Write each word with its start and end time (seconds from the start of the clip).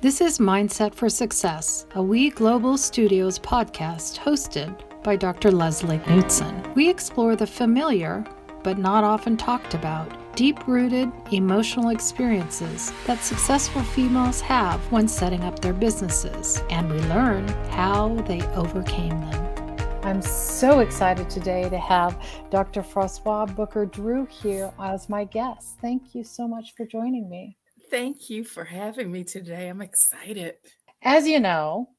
This 0.00 0.20
is 0.20 0.38
Mindset 0.38 0.94
for 0.94 1.08
Success, 1.08 1.84
a 1.96 2.00
We 2.00 2.30
Global 2.30 2.78
Studios 2.78 3.36
podcast 3.36 4.16
hosted 4.16 5.02
by 5.02 5.16
Dr. 5.16 5.50
Leslie 5.50 5.98
Knutson. 5.98 6.72
We 6.76 6.88
explore 6.88 7.34
the 7.34 7.48
familiar, 7.48 8.24
but 8.62 8.78
not 8.78 9.02
often 9.02 9.36
talked 9.36 9.74
about, 9.74 10.36
deep 10.36 10.68
rooted 10.68 11.10
emotional 11.32 11.88
experiences 11.88 12.92
that 13.06 13.24
successful 13.24 13.82
females 13.82 14.40
have 14.40 14.80
when 14.92 15.08
setting 15.08 15.42
up 15.42 15.58
their 15.58 15.72
businesses, 15.72 16.62
and 16.70 16.88
we 16.88 17.00
learn 17.08 17.48
how 17.70 18.14
they 18.28 18.40
overcame 18.54 19.18
them. 19.18 19.98
I'm 20.04 20.22
so 20.22 20.78
excited 20.78 21.28
today 21.28 21.68
to 21.70 21.78
have 21.78 22.24
Dr. 22.50 22.82
Froswa 22.82 23.52
Booker 23.56 23.84
Drew 23.84 24.26
here 24.26 24.72
as 24.78 25.08
my 25.08 25.24
guest. 25.24 25.76
Thank 25.80 26.14
you 26.14 26.22
so 26.22 26.46
much 26.46 26.76
for 26.76 26.86
joining 26.86 27.28
me. 27.28 27.56
Thank 27.90 28.28
you 28.30 28.44
for 28.44 28.64
having 28.64 29.10
me 29.10 29.24
today. 29.24 29.68
I'm 29.68 29.80
excited. 29.80 30.54
As 31.02 31.26
you 31.26 31.40
know, 31.40 31.90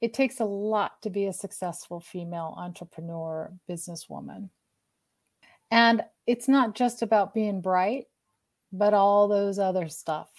it 0.00 0.14
takes 0.14 0.40
a 0.40 0.44
lot 0.44 1.00
to 1.02 1.10
be 1.10 1.26
a 1.26 1.32
successful 1.32 2.00
female 2.00 2.54
entrepreneur, 2.56 3.52
businesswoman. 3.68 4.50
And 5.70 6.02
it's 6.26 6.48
not 6.48 6.74
just 6.74 7.02
about 7.02 7.34
being 7.34 7.60
bright, 7.60 8.06
but 8.72 8.94
all 8.94 9.28
those 9.28 9.58
other 9.58 9.88
stuff. 9.88 10.30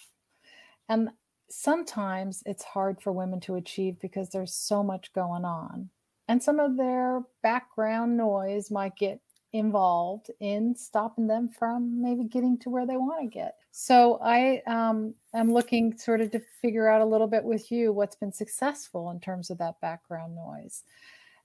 And 0.89 1.09
sometimes 1.49 2.43
it's 2.45 2.63
hard 2.63 3.01
for 3.01 3.11
women 3.11 3.39
to 3.41 3.55
achieve 3.55 3.99
because 3.99 4.29
there's 4.29 4.53
so 4.53 4.83
much 4.83 5.13
going 5.13 5.45
on 5.45 5.89
and 6.31 6.41
some 6.41 6.61
of 6.61 6.77
their 6.77 7.21
background 7.43 8.15
noise 8.15 8.71
might 8.71 8.95
get 8.95 9.19
involved 9.53 10.31
in 10.39 10.75
stopping 10.75 11.27
them 11.27 11.49
from 11.49 12.01
maybe 12.01 12.23
getting 12.23 12.57
to 12.59 12.69
where 12.69 12.85
they 12.85 12.97
want 12.97 13.21
to 13.21 13.27
get. 13.27 13.55
So 13.71 14.19
I 14.21 14.61
um, 14.67 15.13
am 15.33 15.51
looking 15.51 15.97
sort 15.97 16.21
of 16.21 16.31
to 16.31 16.41
figure 16.61 16.87
out 16.87 17.01
a 17.01 17.05
little 17.05 17.27
bit 17.27 17.43
with 17.43 17.71
you 17.71 17.91
what's 17.91 18.15
been 18.15 18.31
successful 18.31 19.11
in 19.11 19.19
terms 19.19 19.49
of 19.49 19.57
that 19.59 19.79
background 19.81 20.35
noise. 20.35 20.83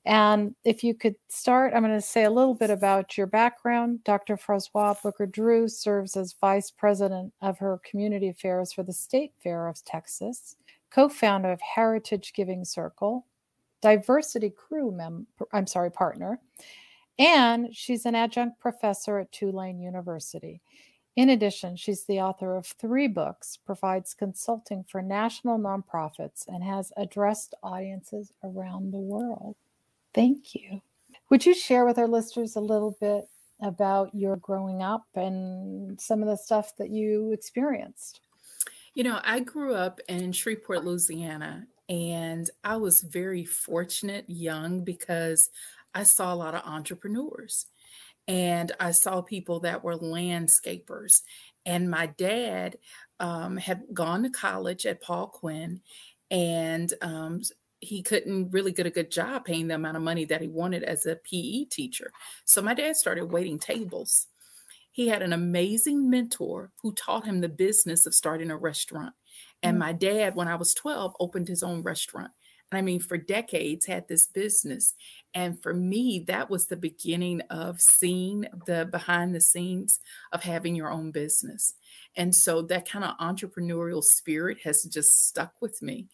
And 0.05 0.55
if 0.65 0.85
you 0.85 0.95
could 0.95 1.17
start, 1.29 1.73
I'm 1.75 1.83
going 1.83 1.93
to 1.93 2.01
say 2.01 2.25
a 2.25 2.31
little 2.31 2.55
bit 2.55 2.71
about 2.71 3.19
your 3.19 3.27
background. 3.27 4.05
Dr. 4.05 4.37
Froswa 4.37 5.03
Booker 5.03 5.27
Drew 5.27 5.67
serves 5.67 6.17
as 6.17 6.37
vice 6.41 6.71
president 6.71 7.33
of 7.43 7.59
her 7.59 7.81
community 7.85 8.29
affairs 8.29 8.73
for 8.73 8.85
the 8.85 8.93
State 8.93 9.33
Fair 9.43 9.67
of 9.67 9.85
Texas, 9.85 10.55
co 10.91 11.09
founder 11.09 11.51
of 11.51 11.61
Heritage 11.61 12.35
Giving 12.35 12.65
Circle, 12.65 13.27
diversity 13.83 14.51
crew 14.51 14.93
mem 14.93 15.27
I'm 15.53 15.67
sorry, 15.67 15.91
partner. 15.91 16.39
And 17.19 17.75
she's 17.75 18.05
an 18.05 18.15
adjunct 18.15 18.61
professor 18.61 19.19
at 19.19 19.33
Tulane 19.33 19.81
University. 19.81 20.61
In 21.17 21.31
addition, 21.31 21.77
she's 21.77 22.05
the 22.05 22.21
author 22.21 22.57
of 22.57 22.67
three 22.67 23.09
books, 23.09 23.57
provides 23.57 24.13
consulting 24.13 24.85
for 24.85 25.01
national 25.01 25.59
nonprofits, 25.59 26.47
and 26.47 26.63
has 26.63 26.93
addressed 26.99 27.55
audiences 27.63 28.33
around 28.45 28.93
the 28.93 28.99
world. 28.99 29.57
Thank 30.15 30.55
you. 30.55 30.83
Would 31.31 31.47
you 31.47 31.55
share 31.55 31.87
with 31.87 31.99
our 31.99 32.07
listeners 32.07 32.57
a 32.57 32.61
little 32.61 32.97
bit 33.01 33.29
about 33.63 34.15
your 34.15 34.37
growing 34.37 34.83
up 34.83 35.07
and 35.15 35.99
some 35.99 36.21
of 36.21 36.29
the 36.29 36.37
stuff 36.37 36.77
that 36.77 36.91
you 36.91 37.33
experienced? 37.33 38.21
You 38.95 39.05
know, 39.05 39.21
I 39.25 39.41
grew 39.41 39.75
up 39.75 40.01
in 40.09 40.33
Shreveport, 40.33 40.85
Louisiana, 40.85 41.67
and 41.89 42.49
I 42.63 42.77
was 42.77 43.01
very 43.01 43.45
fortunate 43.45 44.25
young 44.29 44.85
because 44.85 45.51
I 45.97 46.03
saw 46.03 46.33
a 46.33 46.37
lot 46.37 46.55
of 46.55 46.61
entrepreneurs 46.67 47.67
and 48.29 48.71
I 48.79 48.91
saw 48.91 49.23
people 49.23 49.61
that 49.61 49.83
were 49.83 49.97
landscapers. 49.97 51.23
And 51.65 51.91
my 51.91 52.07
dad 52.07 52.77
um, 53.19 53.57
had 53.57 53.83
gone 53.95 54.23
to 54.25 54.31
college 54.31 54.85
at 54.85 55.03
Paul 55.03 55.29
Quinn 55.29 55.81
and 56.31 56.93
um, 57.01 57.41
he 57.81 58.03
couldn't 58.03 58.51
really 58.51 58.73
get 58.73 58.87
a 58.87 58.91
good 58.91 59.11
job 59.11 59.47
paying 59.47 59.69
the 59.69 59.77
amount 59.77 59.97
of 59.97 60.03
money 60.03 60.27
that 60.27 60.43
he 60.43 60.49
wanted 60.49 60.83
as 60.83 61.07
a 61.07 61.17
PE 61.17 61.65
teacher. 61.71 62.13
So 62.45 62.61
my 62.61 62.75
dad 62.75 62.97
started 62.97 63.33
waiting 63.33 63.59
tables. 63.59 64.27
He 64.93 65.09
had 65.09 65.23
an 65.23 65.33
amazing 65.33 66.11
mentor 66.11 66.73
who 66.83 66.93
taught 66.93 67.25
him 67.25 67.41
the 67.41 67.49
business 67.49 68.05
of 68.05 68.15
starting 68.15 68.51
a 68.51 68.57
restaurant. 68.57 69.15
And 69.63 69.77
mm. 69.77 69.81
my 69.81 69.93
dad, 69.93 70.35
when 70.35 70.49
I 70.49 70.57
was 70.57 70.75
12, 70.75 71.17
opened 71.21 71.49
his 71.49 71.63
own 71.63 71.83
restaurant. 71.83 72.33
I 72.73 72.83
mean, 72.83 72.99
for 73.01 73.17
decades, 73.17 73.87
had 73.87 74.09
this 74.09 74.27
business. 74.27 74.95
And 75.33 75.63
for 75.63 75.73
me, 75.73 76.25
that 76.27 76.51
was 76.51 76.67
the 76.67 76.77
beginning 76.77 77.43
of 77.43 77.81
seeing 77.81 78.47
the 78.67 78.89
behind 78.91 79.35
the 79.35 79.41
scenes 79.41 80.01
of 80.33 80.43
having 80.43 80.75
your 80.75 80.91
own 80.91 81.13
business. 81.13 81.75
And 82.17 82.35
so 82.35 82.63
that 82.63 82.89
kind 82.89 83.05
of 83.05 83.17
entrepreneurial 83.19 84.03
spirit 84.03 84.59
has 84.65 84.83
just 84.83 85.29
stuck 85.29 85.53
with 85.61 85.81
me. 85.81 86.09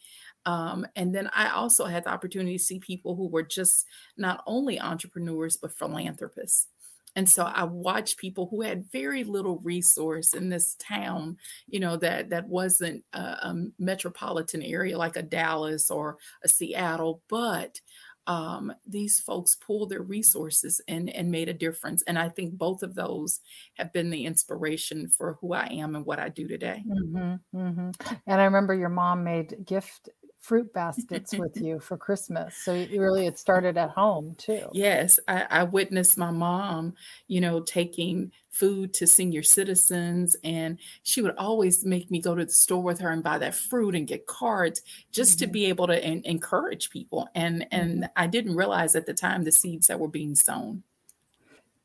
Um, 0.44 0.86
and 0.96 1.14
then 1.14 1.30
I 1.34 1.50
also 1.50 1.86
had 1.86 2.04
the 2.04 2.10
opportunity 2.10 2.58
to 2.58 2.62
see 2.62 2.80
people 2.80 3.14
who 3.14 3.28
were 3.28 3.44
just 3.44 3.86
not 4.16 4.42
only 4.46 4.80
entrepreneurs, 4.80 5.56
but 5.56 5.72
philanthropists. 5.72 6.68
And 7.14 7.28
so 7.28 7.44
I 7.44 7.64
watched 7.64 8.16
people 8.16 8.48
who 8.50 8.62
had 8.62 8.90
very 8.90 9.24
little 9.24 9.58
resource 9.58 10.34
in 10.34 10.48
this 10.48 10.76
town, 10.76 11.36
you 11.66 11.80
know, 11.80 11.96
that 11.98 12.30
that 12.30 12.48
wasn't 12.48 13.04
a, 13.12 13.18
a 13.18 13.64
metropolitan 13.78 14.62
area 14.62 14.96
like 14.96 15.16
a 15.16 15.22
Dallas 15.22 15.90
or 15.90 16.18
a 16.44 16.48
Seattle, 16.48 17.22
but 17.28 17.80
um, 18.26 18.72
these 18.86 19.18
folks 19.20 19.56
pulled 19.56 19.90
their 19.90 20.02
resources 20.02 20.80
and 20.86 21.10
and 21.10 21.30
made 21.30 21.48
a 21.48 21.54
difference. 21.54 22.02
And 22.06 22.18
I 22.18 22.28
think 22.28 22.54
both 22.54 22.82
of 22.82 22.94
those 22.94 23.40
have 23.74 23.92
been 23.92 24.10
the 24.10 24.26
inspiration 24.26 25.08
for 25.08 25.38
who 25.40 25.52
I 25.52 25.66
am 25.66 25.96
and 25.96 26.06
what 26.06 26.20
I 26.20 26.28
do 26.28 26.46
today. 26.46 26.84
Mm-hmm, 26.86 27.58
mm-hmm. 27.58 27.90
And 28.26 28.40
I 28.40 28.44
remember 28.44 28.74
your 28.74 28.88
mom 28.88 29.24
made 29.24 29.56
gift 29.64 30.08
fruit 30.42 30.72
baskets 30.72 31.32
with 31.38 31.56
you 31.56 31.78
for 31.78 31.96
Christmas. 31.96 32.56
So 32.56 32.72
really 32.72 33.26
it 33.26 33.38
started 33.38 33.78
at 33.78 33.90
home 33.90 34.34
too. 34.36 34.68
Yes, 34.72 35.20
I, 35.28 35.46
I, 35.48 35.62
witnessed 35.62 36.18
my 36.18 36.32
mom, 36.32 36.94
you 37.28 37.40
know, 37.40 37.60
taking 37.60 38.32
food 38.50 38.92
to 38.94 39.06
senior 39.06 39.44
citizens 39.44 40.36
and 40.42 40.78
she 41.04 41.22
would 41.22 41.36
always 41.36 41.84
make 41.84 42.10
me 42.10 42.20
go 42.20 42.34
to 42.34 42.44
the 42.44 42.50
store 42.50 42.82
with 42.82 42.98
her 42.98 43.10
and 43.10 43.22
buy 43.22 43.38
that 43.38 43.54
fruit 43.54 43.94
and 43.94 44.08
get 44.08 44.26
cards 44.26 44.82
just 45.12 45.38
mm-hmm. 45.38 45.46
to 45.46 45.52
be 45.52 45.66
able 45.66 45.86
to 45.86 46.04
en- 46.04 46.22
encourage 46.24 46.90
people. 46.90 47.28
And 47.36 47.64
and 47.70 48.02
mm-hmm. 48.02 48.12
I 48.16 48.26
didn't 48.26 48.56
realize 48.56 48.96
at 48.96 49.06
the 49.06 49.14
time 49.14 49.44
the 49.44 49.52
seeds 49.52 49.86
that 49.86 50.00
were 50.00 50.08
being 50.08 50.34
sown. 50.34 50.82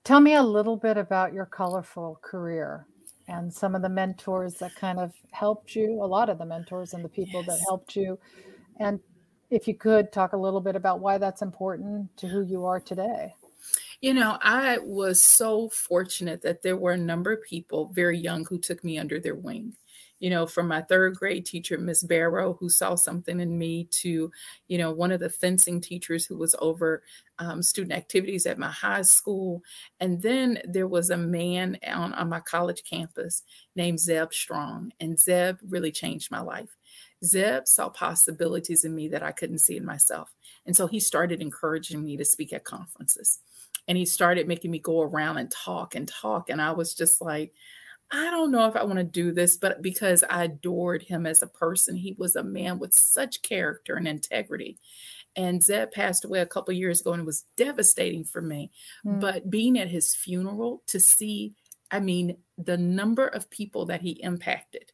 Tell 0.04 0.20
me 0.20 0.34
a 0.34 0.44
little 0.44 0.78
bit 0.78 0.98
about 0.98 1.32
your 1.32 1.46
colorful 1.46 2.20
career 2.24 2.88
and 3.28 3.54
some 3.54 3.76
of 3.76 3.82
the 3.82 3.90
mentors 3.90 4.56
that 4.56 4.76
kind 4.76 5.00
of 5.00 5.14
helped 5.32 5.76
you, 5.76 6.02
a 6.02 6.06
lot 6.06 6.30
of 6.30 6.38
the 6.38 6.46
mentors 6.46 6.94
and 6.94 7.04
the 7.04 7.10
people 7.10 7.44
yes. 7.46 7.48
that 7.48 7.66
helped 7.66 7.96
you. 7.96 8.18
And 8.80 9.00
if 9.50 9.68
you 9.68 9.76
could 9.76 10.12
talk 10.12 10.34
a 10.34 10.38
little 10.38 10.62
bit 10.62 10.76
about 10.76 11.00
why 11.00 11.18
that's 11.18 11.42
important 11.42 12.16
to 12.18 12.28
who 12.28 12.42
you 12.42 12.66
are 12.66 12.80
today. 12.80 13.34
You 14.02 14.14
know, 14.14 14.38
I 14.42 14.78
was 14.78 15.22
so 15.22 15.70
fortunate 15.70 16.42
that 16.44 16.62
there 16.62 16.78
were 16.78 16.92
a 16.92 16.98
number 16.98 17.32
of 17.34 17.44
people 17.44 17.92
very 17.94 18.18
young 18.18 18.46
who 18.46 18.60
took 18.60 18.84
me 18.84 18.98
under 18.98 19.20
their 19.20 19.36
wing 19.36 19.74
you 20.20 20.30
know, 20.30 20.46
from 20.46 20.68
my 20.68 20.82
third 20.82 21.16
grade 21.16 21.46
teacher, 21.46 21.78
Miss 21.78 22.04
Barrow, 22.04 22.54
who 22.60 22.70
saw 22.70 22.96
something 22.96 23.40
in 23.40 23.58
me, 23.58 23.86
to, 23.92 24.32
you 24.68 24.78
know, 24.78 24.92
one 24.92 25.12
of 25.12 25.20
the 25.20 25.30
fencing 25.30 25.80
teachers 25.80 26.26
who 26.26 26.38
was 26.38 26.56
over 26.60 27.04
um, 27.40 27.62
student 27.62 27.94
activities 27.94 28.46
at 28.46 28.58
my 28.58 28.72
high 28.72 29.04
school. 29.04 29.62
And 30.00 30.22
then 30.22 30.60
there 30.66 30.88
was 30.88 31.10
a 31.10 31.18
man 31.18 31.78
on, 31.86 32.14
on 32.14 32.30
my 32.30 32.40
college 32.40 32.84
campus 32.90 33.44
named 33.76 34.00
Zeb 34.00 34.34
Strong, 34.34 34.92
and 35.00 35.20
Zeb 35.20 35.58
really 35.68 35.92
changed 35.92 36.32
my 36.32 36.42
life. 36.42 36.76
Zeb 37.24 37.68
saw 37.68 37.90
possibilities 37.90 38.84
in 38.84 38.96
me 38.96 39.08
that 39.10 39.24
I 39.24 39.32
couldn't 39.32 39.60
see 39.60 39.78
in 39.78 39.86
myself. 39.86 40.34
And 40.66 40.76
so 40.76 40.88
he 40.88 41.00
started 41.00 41.42
encouraging 41.42 42.04
me 42.04 42.18
to 42.18 42.26
speak 42.26 42.54
at 42.54 42.64
conferences. 42.64 43.40
And 43.88 43.98
he 43.98 44.06
started 44.06 44.48
making 44.48 44.72
me 44.72 44.80
go 44.80 45.02
around 45.02 45.38
and 45.38 45.50
talk 45.50 45.96
and 45.96 46.08
talk. 46.08 46.50
And 46.50 46.62
I 46.62 46.72
was 46.72 46.94
just 46.94 47.22
like, 47.22 47.54
I 48.12 48.32
don't 48.32 48.52
know 48.52 48.68
if 48.68 48.76
I 48.76 48.84
want 48.84 49.00
to 49.00 49.04
do 49.04 49.32
this, 49.32 49.58
but 49.58 49.82
because 49.82 50.24
I 50.30 50.46
adored 50.46 51.04
him 51.04 51.26
as 51.26 51.42
a 51.42 51.48
person, 51.48 51.96
he 51.96 52.16
was 52.18 52.36
a 52.36 52.44
man 52.44 52.80
with 52.80 52.94
such 52.94 53.42
character 53.42 53.96
and 53.96 54.08
integrity. 54.08 54.80
And 55.36 55.62
Zeb 55.64 55.92
passed 55.92 56.26
away 56.26 56.40
a 56.40 56.46
couple 56.46 56.74
years 56.74 57.02
ago, 57.02 57.12
and 57.14 57.22
it 57.22 57.26
was 57.26 57.46
devastating 57.58 58.24
for 58.24 58.42
me. 58.42 58.72
Mm. 59.06 59.20
But 59.20 59.50
being 59.50 59.78
at 59.78 59.90
his 59.90 60.16
funeral 60.16 60.84
to 60.88 61.00
see, 61.00 61.54
I 61.92 62.00
mean, 62.00 62.38
the 62.58 62.78
number 62.78 63.28
of 63.28 63.50
people 63.50 63.86
that 63.88 64.02
he 64.02 64.12
impacted 64.24 64.92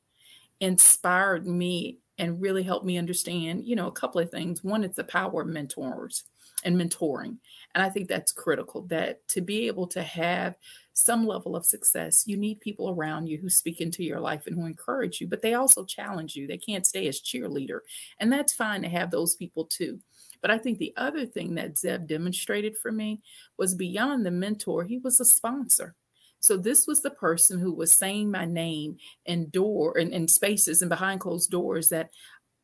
inspired 0.59 1.47
me 1.47 1.99
and 2.17 2.41
really 2.41 2.63
helped 2.63 2.85
me 2.85 2.97
understand, 2.97 3.65
you 3.65 3.75
know, 3.75 3.87
a 3.87 3.91
couple 3.91 4.21
of 4.21 4.29
things. 4.29 4.63
One, 4.63 4.83
it's 4.83 4.97
the 4.97 5.03
power 5.03 5.41
of 5.41 5.47
mentors 5.47 6.25
and 6.63 6.75
mentoring. 6.75 7.37
And 7.73 7.83
I 7.83 7.89
think 7.89 8.07
that's 8.07 8.31
critical 8.31 8.83
that 8.87 9.27
to 9.29 9.41
be 9.41 9.67
able 9.67 9.87
to 9.87 10.03
have 10.03 10.55
some 10.93 11.25
level 11.25 11.55
of 11.55 11.65
success, 11.65 12.23
you 12.27 12.37
need 12.37 12.61
people 12.61 12.89
around 12.89 13.27
you 13.27 13.37
who 13.39 13.49
speak 13.49 13.81
into 13.81 14.03
your 14.03 14.19
life 14.19 14.47
and 14.47 14.55
who 14.55 14.65
encourage 14.65 15.19
you, 15.19 15.27
but 15.27 15.41
they 15.41 15.55
also 15.55 15.83
challenge 15.83 16.35
you. 16.35 16.47
They 16.47 16.57
can't 16.57 16.85
stay 16.85 17.07
as 17.07 17.21
cheerleader. 17.21 17.79
And 18.19 18.31
that's 18.31 18.53
fine 18.53 18.83
to 18.83 18.89
have 18.89 19.11
those 19.11 19.35
people 19.35 19.65
too. 19.65 19.99
But 20.41 20.51
I 20.51 20.57
think 20.57 20.77
the 20.77 20.93
other 20.97 21.25
thing 21.25 21.55
that 21.55 21.77
Zeb 21.77 22.07
demonstrated 22.07 22.77
for 22.77 22.91
me 22.91 23.21
was 23.57 23.75
beyond 23.75 24.25
the 24.25 24.31
mentor, 24.31 24.83
he 24.83 24.99
was 24.99 25.19
a 25.19 25.25
sponsor. 25.25 25.95
So 26.39 26.57
this 26.57 26.85
was 26.85 27.01
the 27.01 27.09
person 27.09 27.57
who 27.57 27.73
was 27.73 27.93
saying 27.93 28.29
my 28.29 28.43
name 28.43 28.97
in 29.25 29.49
door 29.49 29.97
and 29.97 30.11
in, 30.11 30.23
in 30.23 30.27
spaces 30.27 30.81
and 30.81 30.89
behind 30.89 31.21
closed 31.21 31.49
doors 31.49 31.87
that 31.89 32.09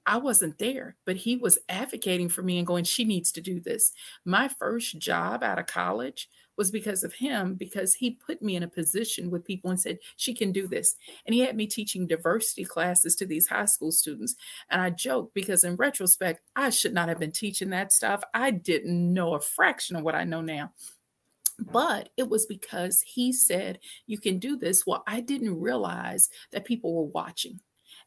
I 0.06 0.18
wasn't 0.18 0.58
there, 0.58 0.98
but 1.06 1.16
he 1.16 1.38
was 1.38 1.60
advocating 1.70 2.30
for 2.30 2.42
me 2.42 2.58
and 2.58 2.68
going, 2.68 2.84
she 2.84 3.06
needs 3.06 3.32
to 3.34 3.42
do 3.42 3.60
this. 3.60 3.92
My 4.26 4.48
first 4.48 4.98
job 4.98 5.44
out 5.44 5.60
of 5.60 5.68
college 5.68 6.28
was 6.60 6.70
because 6.70 7.06
of 7.06 7.14
him, 7.14 7.56
because 7.56 7.94
he 7.94 8.12
put 8.12 8.42
me 8.42 8.58
in 8.58 8.64
a 8.64 8.68
position 8.68 9.32
with 9.32 9.46
people 9.46 9.72
and 9.72 9.80
said, 9.80 9.98
she 10.18 10.34
can 10.34 10.52
do 10.52 10.68
this. 10.68 10.96
And 11.26 11.34
he 11.34 11.40
had 11.40 11.56
me 11.56 11.66
teaching 11.66 12.06
diversity 12.06 12.66
classes 12.66 13.16
to 13.16 13.26
these 13.26 13.48
high 13.48 13.66
school 13.66 13.94
students. 13.94 14.36
And 14.70 14.82
I 14.82 14.90
joke 14.90 15.32
because 15.34 15.64
in 15.64 15.78
retrospect, 15.78 16.42
I 16.58 16.70
should 16.70 16.94
not 16.94 17.08
have 17.08 17.18
been 17.18 17.32
teaching 17.32 17.70
that 17.70 17.94
stuff. 17.94 18.22
I 18.34 18.52
didn't 18.52 19.14
know 19.14 19.36
a 19.36 19.40
fraction 19.40 19.96
of 19.96 20.04
what 20.04 20.16
I 20.16 20.26
know 20.26 20.42
now 20.42 20.74
but 21.74 22.08
it 22.16 22.30
was 22.30 22.46
because 22.46 23.02
he 23.02 23.34
said 23.34 23.80
you 24.06 24.18
can 24.18 24.40
do 24.40 24.56
this 24.56 24.88
well 24.88 25.04
i 25.08 25.20
didn't 25.20 25.60
realize 25.60 26.30
that 26.54 26.64
people 26.64 26.96
were 26.96 27.12
watching 27.12 27.60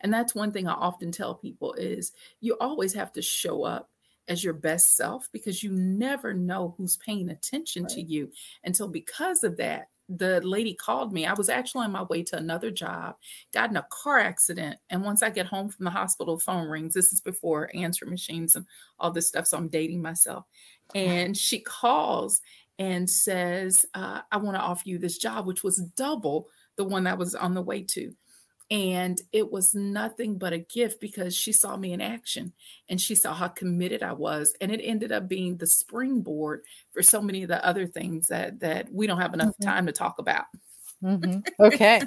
and 0.02 0.12
that's 0.12 0.34
one 0.34 0.52
thing 0.52 0.66
I 0.66 0.72
often 0.72 1.12
tell 1.12 1.34
people 1.34 1.74
is 1.74 2.12
you 2.40 2.56
always 2.60 2.92
have 2.94 3.12
to 3.12 3.22
show 3.22 3.64
up 3.64 3.88
as 4.28 4.42
your 4.44 4.54
best 4.54 4.96
self 4.96 5.28
because 5.32 5.62
you 5.62 5.72
never 5.72 6.32
know 6.32 6.74
who's 6.76 6.96
paying 6.98 7.30
attention 7.30 7.84
right. 7.84 7.92
to 7.92 8.02
you. 8.02 8.30
And 8.64 8.76
so 8.76 8.88
because 8.88 9.44
of 9.44 9.56
that, 9.56 9.88
the 10.08 10.40
lady 10.42 10.74
called 10.74 11.12
me. 11.12 11.26
I 11.26 11.32
was 11.32 11.48
actually 11.48 11.84
on 11.84 11.92
my 11.92 12.02
way 12.02 12.22
to 12.24 12.36
another 12.36 12.70
job, 12.70 13.16
got 13.52 13.70
in 13.70 13.76
a 13.76 13.86
car 13.90 14.18
accident. 14.18 14.78
And 14.90 15.04
once 15.04 15.22
I 15.22 15.30
get 15.30 15.46
home 15.46 15.68
from 15.68 15.84
the 15.84 15.90
hospital, 15.90 16.38
phone 16.38 16.68
rings. 16.68 16.94
This 16.94 17.12
is 17.12 17.20
before 17.20 17.70
answer 17.74 18.04
machines 18.06 18.56
and 18.56 18.66
all 18.98 19.10
this 19.10 19.28
stuff. 19.28 19.46
So 19.46 19.56
I'm 19.56 19.68
dating 19.68 20.02
myself. 20.02 20.44
And 20.94 21.34
she 21.34 21.60
calls 21.60 22.42
and 22.78 23.08
says, 23.08 23.86
uh, 23.94 24.20
I 24.30 24.36
want 24.36 24.58
to 24.58 24.62
offer 24.62 24.82
you 24.84 24.98
this 24.98 25.16
job, 25.16 25.46
which 25.46 25.62
was 25.62 25.78
double 25.96 26.48
the 26.76 26.84
one 26.84 27.06
I 27.06 27.14
was 27.14 27.34
on 27.34 27.54
the 27.54 27.62
way 27.62 27.82
to. 27.82 28.12
And 28.72 29.20
it 29.32 29.52
was 29.52 29.74
nothing 29.74 30.38
but 30.38 30.54
a 30.54 30.58
gift 30.58 30.98
because 30.98 31.36
she 31.36 31.52
saw 31.52 31.76
me 31.76 31.92
in 31.92 32.00
action 32.00 32.54
and 32.88 32.98
she 32.98 33.14
saw 33.14 33.34
how 33.34 33.48
committed 33.48 34.02
I 34.02 34.14
was. 34.14 34.54
And 34.62 34.72
it 34.72 34.80
ended 34.82 35.12
up 35.12 35.28
being 35.28 35.58
the 35.58 35.66
springboard 35.66 36.62
for 36.90 37.02
so 37.02 37.20
many 37.20 37.42
of 37.42 37.50
the 37.50 37.62
other 37.62 37.86
things 37.86 38.28
that 38.28 38.60
that 38.60 38.90
we 38.90 39.06
don't 39.06 39.20
have 39.20 39.34
enough 39.34 39.50
mm-hmm. 39.50 39.68
time 39.68 39.86
to 39.86 39.92
talk 39.92 40.18
about. 40.18 40.46
Mm-hmm. 41.04 41.40
Okay. 41.60 42.00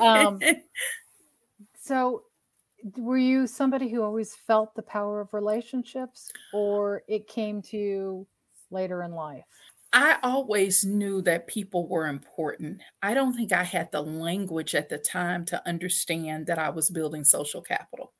um, 0.00 0.40
so 1.80 2.24
were 2.96 3.16
you 3.18 3.46
somebody 3.46 3.88
who 3.88 4.02
always 4.02 4.34
felt 4.34 4.74
the 4.74 4.82
power 4.82 5.20
of 5.20 5.32
relationships 5.32 6.32
or 6.52 7.04
it 7.06 7.28
came 7.28 7.62
to 7.62 7.76
you 7.76 8.26
later 8.72 9.04
in 9.04 9.12
life? 9.12 9.44
I 9.92 10.18
always 10.22 10.84
knew 10.84 11.20
that 11.22 11.46
people 11.46 11.86
were 11.86 12.06
important. 12.06 12.82
I 13.02 13.12
don't 13.14 13.34
think 13.34 13.52
I 13.52 13.64
had 13.64 13.92
the 13.92 14.02
language 14.02 14.74
at 14.74 14.88
the 14.88 14.98
time 14.98 15.44
to 15.46 15.66
understand 15.68 16.46
that 16.46 16.58
I 16.58 16.70
was 16.70 16.90
building 16.90 17.24
social 17.24 17.60
capital, 17.60 18.12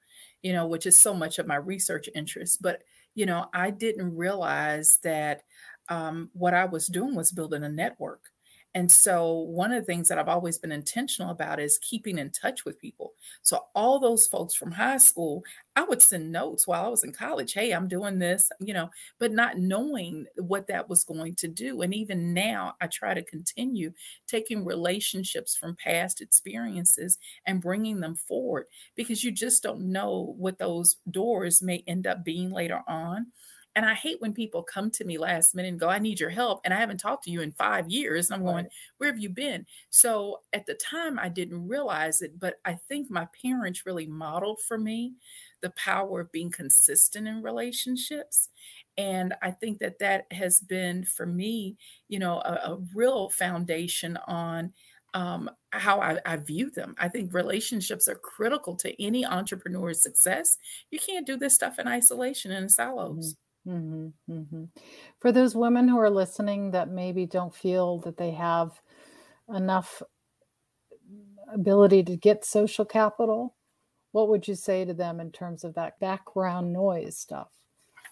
you 0.42 0.52
know, 0.52 0.66
which 0.66 0.84
is 0.86 0.98
so 0.98 1.14
much 1.14 1.38
of 1.38 1.46
my 1.46 1.56
research 1.56 2.08
interest. 2.14 2.60
But, 2.60 2.82
you 3.14 3.24
know, 3.24 3.46
I 3.54 3.70
didn't 3.70 4.16
realize 4.16 4.98
that 5.02 5.44
um, 5.88 6.30
what 6.34 6.52
I 6.52 6.66
was 6.66 6.88
doing 6.88 7.14
was 7.14 7.32
building 7.32 7.64
a 7.64 7.70
network. 7.70 8.31
And 8.74 8.90
so, 8.90 9.32
one 9.34 9.70
of 9.72 9.82
the 9.82 9.86
things 9.86 10.08
that 10.08 10.18
I've 10.18 10.28
always 10.28 10.58
been 10.58 10.72
intentional 10.72 11.30
about 11.30 11.60
is 11.60 11.78
keeping 11.78 12.16
in 12.18 12.30
touch 12.30 12.64
with 12.64 12.78
people. 12.80 13.12
So, 13.42 13.66
all 13.74 14.00
those 14.00 14.26
folks 14.26 14.54
from 14.54 14.72
high 14.72 14.96
school, 14.96 15.44
I 15.76 15.84
would 15.84 16.00
send 16.00 16.32
notes 16.32 16.66
while 16.66 16.86
I 16.86 16.88
was 16.88 17.04
in 17.04 17.12
college. 17.12 17.52
Hey, 17.52 17.72
I'm 17.72 17.86
doing 17.88 18.18
this, 18.18 18.50
you 18.60 18.72
know, 18.72 18.90
but 19.18 19.32
not 19.32 19.58
knowing 19.58 20.26
what 20.36 20.68
that 20.68 20.88
was 20.88 21.04
going 21.04 21.34
to 21.36 21.48
do. 21.48 21.82
And 21.82 21.94
even 21.94 22.32
now, 22.32 22.74
I 22.80 22.86
try 22.86 23.12
to 23.14 23.22
continue 23.22 23.92
taking 24.26 24.64
relationships 24.64 25.56
from 25.56 25.76
past 25.76 26.20
experiences 26.20 27.18
and 27.46 27.60
bringing 27.60 28.00
them 28.00 28.14
forward 28.16 28.66
because 28.94 29.22
you 29.22 29.32
just 29.32 29.62
don't 29.62 29.92
know 29.92 30.34
what 30.38 30.58
those 30.58 30.96
doors 31.10 31.62
may 31.62 31.84
end 31.86 32.06
up 32.06 32.24
being 32.24 32.50
later 32.50 32.82
on. 32.88 33.26
And 33.74 33.86
I 33.86 33.94
hate 33.94 34.20
when 34.20 34.34
people 34.34 34.62
come 34.62 34.90
to 34.92 35.04
me 35.04 35.16
last 35.16 35.54
minute 35.54 35.68
and 35.68 35.80
go, 35.80 35.88
I 35.88 35.98
need 35.98 36.20
your 36.20 36.30
help. 36.30 36.60
And 36.64 36.74
I 36.74 36.78
haven't 36.78 36.98
talked 36.98 37.24
to 37.24 37.30
you 37.30 37.40
in 37.40 37.52
five 37.52 37.88
years. 37.88 38.30
And 38.30 38.36
I'm 38.40 38.46
right. 38.46 38.52
going, 38.52 38.66
Where 38.98 39.10
have 39.10 39.20
you 39.20 39.30
been? 39.30 39.66
So 39.90 40.40
at 40.52 40.66
the 40.66 40.74
time, 40.74 41.18
I 41.18 41.28
didn't 41.28 41.66
realize 41.66 42.20
it, 42.20 42.38
but 42.38 42.56
I 42.64 42.74
think 42.74 43.10
my 43.10 43.26
parents 43.40 43.86
really 43.86 44.06
modeled 44.06 44.60
for 44.60 44.78
me 44.78 45.14
the 45.62 45.70
power 45.70 46.20
of 46.20 46.32
being 46.32 46.50
consistent 46.50 47.26
in 47.26 47.42
relationships. 47.42 48.48
And 48.98 49.34
I 49.40 49.52
think 49.52 49.78
that 49.78 49.98
that 50.00 50.26
has 50.32 50.60
been 50.60 51.04
for 51.04 51.24
me, 51.24 51.76
you 52.08 52.18
know, 52.18 52.38
a, 52.40 52.72
a 52.72 52.78
real 52.94 53.30
foundation 53.30 54.18
on 54.26 54.72
um, 55.14 55.50
how 55.70 56.00
I, 56.00 56.18
I, 56.24 56.36
view 56.36 56.70
them. 56.70 56.94
I 56.98 57.08
think 57.08 57.34
relationships 57.34 58.08
are 58.08 58.14
critical 58.14 58.74
to 58.76 59.02
any 59.02 59.26
entrepreneur's 59.26 60.02
success. 60.02 60.56
You 60.90 60.98
can't 60.98 61.26
do 61.26 61.36
this 61.36 61.54
stuff 61.54 61.78
in 61.78 61.86
isolation 61.86 62.50
and 62.50 62.64
in 62.64 62.68
silos. 62.70 63.34
Mm-hmm, 63.34 63.51
mm-hmm. 63.66 64.64
For 65.20 65.32
those 65.32 65.54
women 65.54 65.88
who 65.88 65.98
are 65.98 66.10
listening 66.10 66.70
that 66.72 66.90
maybe 66.90 67.26
don't 67.26 67.54
feel 67.54 67.98
that 68.00 68.16
they 68.16 68.32
have 68.32 68.80
enough 69.54 70.02
ability 71.52 72.02
to 72.04 72.16
get 72.16 72.44
social 72.44 72.84
capital, 72.84 73.54
what 74.12 74.28
would 74.28 74.46
you 74.46 74.54
say 74.54 74.84
to 74.84 74.94
them 74.94 75.20
in 75.20 75.30
terms 75.30 75.64
of 75.64 75.74
that 75.74 75.98
background 76.00 76.72
noise 76.72 77.16
stuff? 77.16 77.48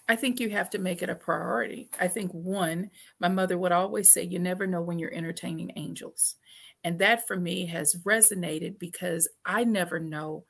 I 0.09 0.17
think 0.17 0.41
you 0.41 0.51
have 0.51 0.71
to 0.71 0.79
make 0.79 1.03
it 1.03 1.09
a 1.09 1.15
priority. 1.15 1.89
I 2.01 2.09
think 2.09 2.33
one, 2.33 2.91
my 3.21 3.29
mother 3.29 3.57
would 3.59 3.71
always 3.71 4.11
say, 4.11 4.25
you 4.25 4.41
never 4.41 4.67
know 4.67 4.83
when 4.83 4.99
you're 4.99 5.15
entertaining 5.15 5.71
angels. 5.77 6.35
And 6.83 6.99
that 6.99 7.29
for 7.29 7.37
me 7.37 7.67
has 7.67 7.95
resonated 8.05 8.79
because 8.79 9.29
I 9.45 9.65
never 9.65 10.01
know 10.01 10.45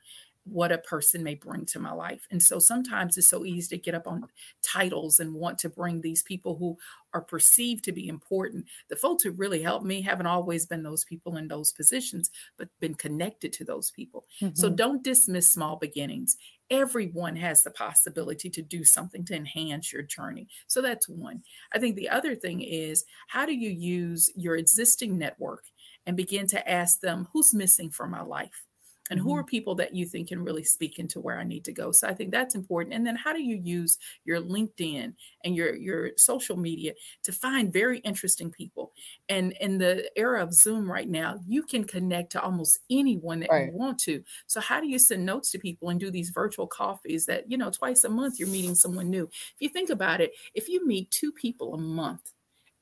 what 0.45 0.71
a 0.71 0.77
person 0.79 1.23
may 1.23 1.35
bring 1.35 1.65
to 1.67 1.79
my 1.79 1.91
life. 1.91 2.25
And 2.31 2.41
so 2.41 2.57
sometimes 2.57 3.17
it's 3.17 3.29
so 3.29 3.45
easy 3.45 3.75
to 3.75 3.81
get 3.81 3.93
up 3.93 4.07
on 4.07 4.27
titles 4.63 5.19
and 5.19 5.33
want 5.33 5.59
to 5.59 5.69
bring 5.69 6.01
these 6.01 6.23
people 6.23 6.55
who 6.55 6.77
are 7.13 7.21
perceived 7.21 7.83
to 7.83 7.91
be 7.91 8.07
important. 8.07 8.65
The 8.89 8.95
folks 8.95 9.23
who 9.23 9.31
really 9.31 9.61
helped 9.61 9.85
me 9.85 10.01
haven't 10.01 10.25
always 10.25 10.65
been 10.65 10.81
those 10.81 11.03
people 11.03 11.37
in 11.37 11.47
those 11.47 11.71
positions, 11.71 12.31
but 12.57 12.69
been 12.79 12.95
connected 12.95 13.53
to 13.53 13.63
those 13.63 13.91
people. 13.91 14.25
Mm-hmm. 14.41 14.55
So 14.55 14.69
don't 14.69 15.03
dismiss 15.03 15.47
small 15.47 15.75
beginnings. 15.75 16.37
Everyone 16.71 17.35
has 17.35 17.61
the 17.61 17.71
possibility 17.71 18.49
to 18.49 18.61
do 18.61 18.83
something 18.83 19.25
to 19.25 19.35
enhance 19.35 19.93
your 19.93 20.03
journey. 20.03 20.47
So 20.67 20.81
that's 20.81 21.07
one. 21.07 21.43
I 21.73 21.79
think 21.79 21.95
the 21.95 22.09
other 22.09 22.33
thing 22.33 22.61
is 22.61 23.05
how 23.27 23.45
do 23.45 23.53
you 23.53 23.69
use 23.69 24.29
your 24.35 24.55
existing 24.55 25.17
network 25.17 25.65
and 26.07 26.17
begin 26.17 26.47
to 26.47 26.69
ask 26.69 26.99
them 26.99 27.27
who's 27.31 27.53
missing 27.53 27.91
from 27.91 28.09
my 28.09 28.21
life? 28.21 28.65
And 29.11 29.19
who 29.19 29.35
are 29.35 29.41
mm-hmm. 29.41 29.49
people 29.49 29.75
that 29.75 29.93
you 29.93 30.05
think 30.05 30.29
can 30.29 30.43
really 30.43 30.63
speak 30.63 30.97
into 30.97 31.19
where 31.19 31.37
I 31.37 31.43
need 31.43 31.65
to 31.65 31.73
go. 31.73 31.91
So 31.91 32.07
I 32.07 32.13
think 32.13 32.31
that's 32.31 32.55
important. 32.55 32.95
And 32.95 33.05
then 33.05 33.15
how 33.15 33.33
do 33.33 33.43
you 33.43 33.57
use 33.57 33.97
your 34.25 34.41
LinkedIn 34.41 35.13
and 35.43 35.55
your 35.55 35.75
your 35.75 36.11
social 36.17 36.57
media 36.57 36.93
to 37.23 37.31
find 37.31 37.71
very 37.71 37.99
interesting 37.99 38.49
people? 38.49 38.93
And 39.29 39.51
in 39.59 39.77
the 39.77 40.09
era 40.15 40.41
of 40.41 40.53
Zoom 40.53 40.89
right 40.91 41.09
now, 41.09 41.39
you 41.45 41.61
can 41.63 41.83
connect 41.83 42.31
to 42.31 42.41
almost 42.41 42.79
anyone 42.89 43.41
that 43.41 43.51
right. 43.51 43.67
you 43.67 43.73
want 43.73 43.99
to. 43.99 44.23
So 44.47 44.61
how 44.61 44.79
do 44.79 44.87
you 44.87 44.97
send 44.97 45.25
notes 45.25 45.51
to 45.51 45.59
people 45.59 45.89
and 45.89 45.99
do 45.99 46.09
these 46.09 46.29
virtual 46.29 46.65
coffees 46.65 47.25
that, 47.25 47.51
you 47.51 47.57
know, 47.57 47.69
twice 47.69 48.05
a 48.05 48.09
month 48.09 48.39
you're 48.39 48.47
meeting 48.47 48.75
someone 48.75 49.09
new? 49.09 49.25
If 49.25 49.59
you 49.59 49.69
think 49.69 49.89
about 49.89 50.21
it, 50.21 50.31
if 50.55 50.69
you 50.69 50.87
meet 50.87 51.11
two 51.11 51.33
people 51.33 51.73
a 51.73 51.77
month, 51.77 52.31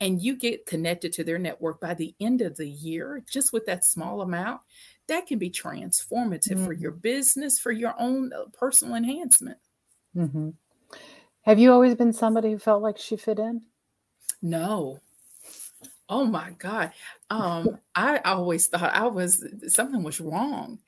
and 0.01 0.21
you 0.21 0.35
get 0.35 0.65
connected 0.65 1.11
to 1.13 1.23
their 1.23 1.37
network 1.37 1.81
by 1.81 1.93
the 1.93 2.15
end 2.19 2.41
of 2.41 2.55
the 2.55 2.67
year, 2.67 3.23
just 3.29 3.51
with 3.51 3.65
that 3.65 3.85
small 3.85 4.21
amount, 4.21 4.61
that 5.07 5.27
can 5.27 5.39
be 5.39 5.49
transformative 5.49 6.53
mm-hmm. 6.53 6.65
for 6.65 6.73
your 6.73 6.91
mm-hmm. 6.91 7.01
business, 7.01 7.59
for 7.59 7.71
your 7.71 7.93
own 7.99 8.31
uh, 8.33 8.45
personal 8.53 8.95
enhancement. 8.95 9.57
Mm-hmm. 10.15 10.49
Have 11.41 11.59
you 11.59 11.71
always 11.71 11.95
been 11.95 12.13
somebody 12.13 12.51
who 12.51 12.59
felt 12.59 12.81
like 12.81 12.97
she 12.97 13.17
fit 13.17 13.39
in? 13.39 13.63
No. 14.41 14.99
Oh 16.07 16.25
my 16.25 16.51
God. 16.57 16.91
Um, 17.29 17.79
I 17.95 18.19
always 18.19 18.67
thought 18.67 18.93
I 18.93 19.07
was 19.07 19.45
something 19.67 20.03
was 20.03 20.21
wrong, 20.21 20.79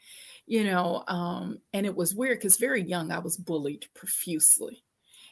you 0.45 0.63
know. 0.63 1.03
Um, 1.07 1.59
and 1.73 1.85
it 1.85 1.95
was 1.95 2.15
weird 2.15 2.39
because 2.39 2.57
very 2.57 2.81
young 2.81 3.11
I 3.11 3.19
was 3.19 3.37
bullied 3.37 3.87
profusely. 3.93 4.83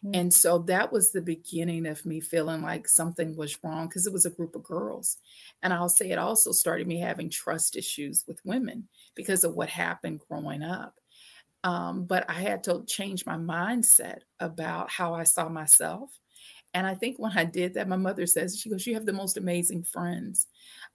Mm-hmm. 0.03 0.15
And 0.15 0.33
so 0.33 0.59
that 0.59 0.91
was 0.91 1.11
the 1.11 1.21
beginning 1.21 1.85
of 1.85 2.05
me 2.05 2.21
feeling 2.21 2.61
like 2.61 2.87
something 2.87 3.35
was 3.35 3.57
wrong 3.63 3.87
because 3.87 4.07
it 4.07 4.13
was 4.13 4.25
a 4.25 4.31
group 4.31 4.55
of 4.55 4.63
girls. 4.63 5.17
And 5.61 5.73
I'll 5.73 5.89
say 5.89 6.11
it 6.11 6.17
also 6.17 6.51
started 6.51 6.87
me 6.87 6.99
having 6.99 7.29
trust 7.29 7.75
issues 7.75 8.23
with 8.27 8.45
women 8.45 8.87
because 9.15 9.43
of 9.43 9.55
what 9.55 9.69
happened 9.69 10.21
growing 10.29 10.63
up. 10.63 10.95
Um, 11.63 12.05
but 12.05 12.29
I 12.29 12.33
had 12.33 12.63
to 12.65 12.85
change 12.85 13.25
my 13.25 13.35
mindset 13.35 14.19
about 14.39 14.89
how 14.89 15.13
I 15.13 15.23
saw 15.23 15.49
myself. 15.49 16.17
And 16.73 16.87
I 16.87 16.95
think 16.95 17.17
when 17.17 17.37
I 17.37 17.43
did 17.43 17.73
that, 17.73 17.89
my 17.89 17.97
mother 17.97 18.25
says, 18.25 18.57
she 18.57 18.69
goes, 18.69 18.85
You 18.87 18.93
have 18.93 19.05
the 19.05 19.11
most 19.11 19.37
amazing 19.37 19.83
friends. 19.83 20.47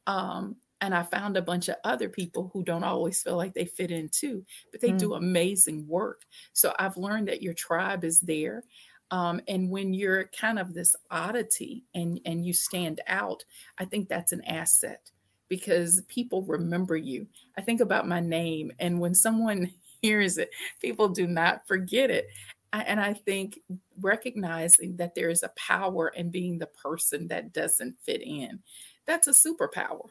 Um, 0.06 0.56
and 0.80 0.94
I 0.94 1.02
found 1.02 1.36
a 1.36 1.42
bunch 1.42 1.68
of 1.68 1.76
other 1.84 2.08
people 2.08 2.50
who 2.52 2.62
don't 2.62 2.84
always 2.84 3.22
feel 3.22 3.36
like 3.36 3.54
they 3.54 3.64
fit 3.64 3.90
in 3.90 4.08
too, 4.10 4.44
but 4.70 4.80
they 4.80 4.90
mm. 4.90 4.98
do 4.98 5.14
amazing 5.14 5.86
work. 5.88 6.22
So 6.52 6.74
I've 6.78 6.96
learned 6.96 7.28
that 7.28 7.42
your 7.42 7.54
tribe 7.54 8.04
is 8.04 8.20
there. 8.20 8.64
Um, 9.10 9.40
and 9.48 9.70
when 9.70 9.94
you're 9.94 10.30
kind 10.38 10.58
of 10.58 10.74
this 10.74 10.96
oddity 11.10 11.84
and 11.94 12.20
and 12.24 12.44
you 12.44 12.52
stand 12.52 13.00
out, 13.06 13.44
I 13.78 13.84
think 13.84 14.08
that's 14.08 14.32
an 14.32 14.42
asset 14.44 15.10
because 15.48 16.02
people 16.08 16.42
remember 16.42 16.96
you. 16.96 17.26
I 17.56 17.62
think 17.62 17.80
about 17.80 18.08
my 18.08 18.20
name, 18.20 18.72
and 18.78 18.98
when 18.98 19.14
someone 19.14 19.70
hears 20.04 20.36
it. 20.36 20.50
People 20.82 21.08
do 21.08 21.26
not 21.26 21.66
forget 21.66 22.10
it. 22.10 22.28
And 22.72 23.00
I 23.00 23.14
think 23.14 23.60
recognizing 24.00 24.96
that 24.96 25.14
there 25.14 25.30
is 25.30 25.42
a 25.42 25.52
power 25.56 26.08
in 26.08 26.30
being 26.30 26.58
the 26.58 26.66
person 26.66 27.28
that 27.28 27.52
doesn't 27.52 27.96
fit 28.02 28.20
in, 28.20 28.58
that's 29.06 29.28
a 29.28 29.30
superpower. 29.30 30.08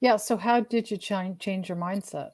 Yeah. 0.00 0.16
So, 0.16 0.36
how 0.36 0.60
did 0.60 0.90
you 0.90 0.96
change 0.96 1.38
change 1.38 1.68
your 1.68 1.76
mindset? 1.76 2.30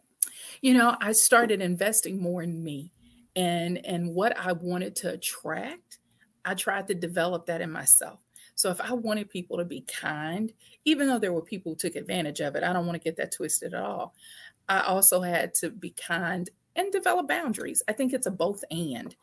You 0.61 0.75
know, 0.75 0.97
I 1.00 1.12
started 1.12 1.61
investing 1.61 2.23
more 2.23 2.42
in 2.42 2.62
me 2.62 2.92
and 3.38 3.87
and 3.87 4.14
what 4.14 4.37
I 4.37 4.52
wanted 4.52 4.97
to 4.97 5.12
attract. 5.12 6.00
I 6.45 6.54
tried 6.54 6.88
to 6.88 6.95
develop 6.95 7.47
that 7.47 7.61
in 7.61 7.71
myself. 7.71 8.21
So 8.54 8.71
if 8.71 8.80
I 8.80 8.92
wanted 8.92 9.30
people 9.30 9.59
to 9.59 9.64
be 9.64 9.83
kind, 9.83 10.52
even 10.85 11.07
though 11.07 11.18
there 11.18 11.33
were 11.33 11.42
people 11.42 11.73
who 11.73 11.76
took 11.76 11.95
advantage 11.95 12.40
of 12.40 12.57
it, 12.57 12.64
I 12.64 12.73
don't 12.73 12.87
want 12.87 13.00
to 13.00 13.04
get 13.04 13.16
that 13.18 13.33
twisted 13.33 13.75
at 13.75 13.80
all. 13.80 14.14
I 14.68 14.80
also 14.80 15.21
had 15.21 15.54
to 15.57 15.71
be 15.71 15.90
kind 15.90 16.50
and 16.78 16.92
develop 16.92 17.26
boundaries. 17.26 17.82
I 17.88 17.92
think 17.92 18.12
it's 18.12 18.26
a 18.26 18.30
both 18.30 18.64
and. 18.70 19.14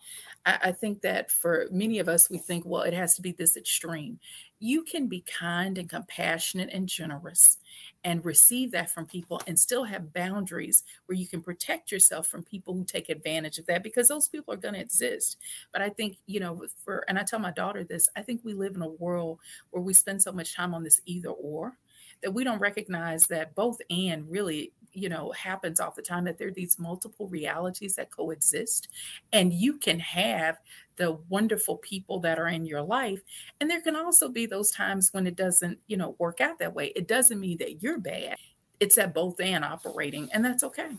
I, 0.46 0.60
I, 0.66 0.72
think 0.74 1.02
that 1.02 1.32
for 1.32 1.68
many 1.72 2.00
of 2.00 2.10
us, 2.10 2.30
we 2.30 2.38
think, 2.38 2.66
well, 2.66 2.82
it 2.82 2.94
has 2.94 3.16
to 3.16 3.22
be 3.22 3.32
this 3.32 3.56
extreme. 3.56 4.20
You 4.60 4.84
can 4.84 5.08
be 5.08 5.22
kind 5.22 5.78
and 5.78 5.90
compassionate 5.90 6.70
and 6.72 6.88
generous 6.88 7.58
and 8.04 8.24
receive 8.26 8.72
that 8.72 8.92
from 8.92 9.06
people 9.06 9.42
and 9.48 9.58
still 9.58 9.86
have 9.86 10.14
boundaries 10.14 10.84
where 11.06 11.18
you 11.18 11.28
can 11.28 11.42
protect 11.42 11.92
yourself 11.92 12.28
from 12.28 12.44
people 12.44 12.74
who 12.74 12.84
take 12.84 13.10
advantage 13.10 13.58
of 13.58 13.66
that 13.68 13.84
because 13.84 14.10
those 14.10 14.28
people 14.28 14.54
are 14.54 14.58
going 14.58 14.74
to 14.74 14.80
exist. 14.82 15.38
But 15.72 15.82
I 15.82 15.90
think, 15.90 16.18
you 16.26 16.40
know, 16.40 16.62
for, 16.84 17.06
and 17.08 17.18
I 17.18 17.24
tell 17.24 17.40
my 17.40 17.52
daughter 17.52 17.84
this, 17.84 18.10
I 18.16 18.22
think 18.22 18.42
we 18.44 18.54
live 18.54 18.76
in 18.76 18.82
a 18.82 18.90
world 18.90 19.40
where 19.72 19.82
we 19.82 19.94
spend 19.94 20.22
so 20.22 20.32
much 20.32 20.56
time 20.56 20.74
on 20.74 20.84
this 20.84 21.02
either 21.06 21.30
or 21.30 21.78
that 22.22 22.32
we 22.32 22.44
don't 22.44 22.60
recognize 22.60 23.28
that 23.28 23.56
both 23.56 23.80
and 23.90 24.30
really 24.30 24.72
you 24.96 25.10
know 25.10 25.32
happens 25.32 25.80
all 25.80 25.94
the 25.96 26.02
time 26.02 26.24
that 26.24 26.38
there 26.38 26.48
are 26.48 26.52
these 26.52 26.80
multiple 26.80 27.28
realities 27.28 27.96
that 27.96 28.12
coexist 28.12 28.88
and 29.34 29.54
you 29.54 29.78
can 29.78 30.00
have 30.00 30.58
the 30.96 31.14
wonderful 31.30 31.78
people 31.78 32.20
that 32.20 32.40
are 32.40 32.48
in 32.48 32.66
your 32.66 32.82
life 32.82 33.22
and 33.60 33.70
there 33.70 33.82
can 33.82 33.96
also 33.96 34.30
be 34.30 34.46
those 34.46 34.72
times 34.72 35.10
when 35.12 35.28
it 35.28 35.36
doesn't 35.36 35.78
you 35.88 35.98
know 35.98 36.16
work 36.20 36.42
out 36.42 36.58
that 36.60 36.74
way. 36.74 36.88
It 36.96 37.08
doesn't 37.08 37.40
mean 37.40 37.58
that 37.58 37.84
you're 37.84 38.00
bad. 38.00 38.38
It's 38.80 38.98
at 38.98 39.14
both 39.14 39.40
and 39.40 39.64
operating 39.64 40.30
and 40.32 40.44
that's 40.44 40.64
okay. 40.64 40.90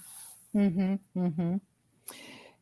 Mm-hmm, 0.54 0.94
mm-hmm. 1.18 1.56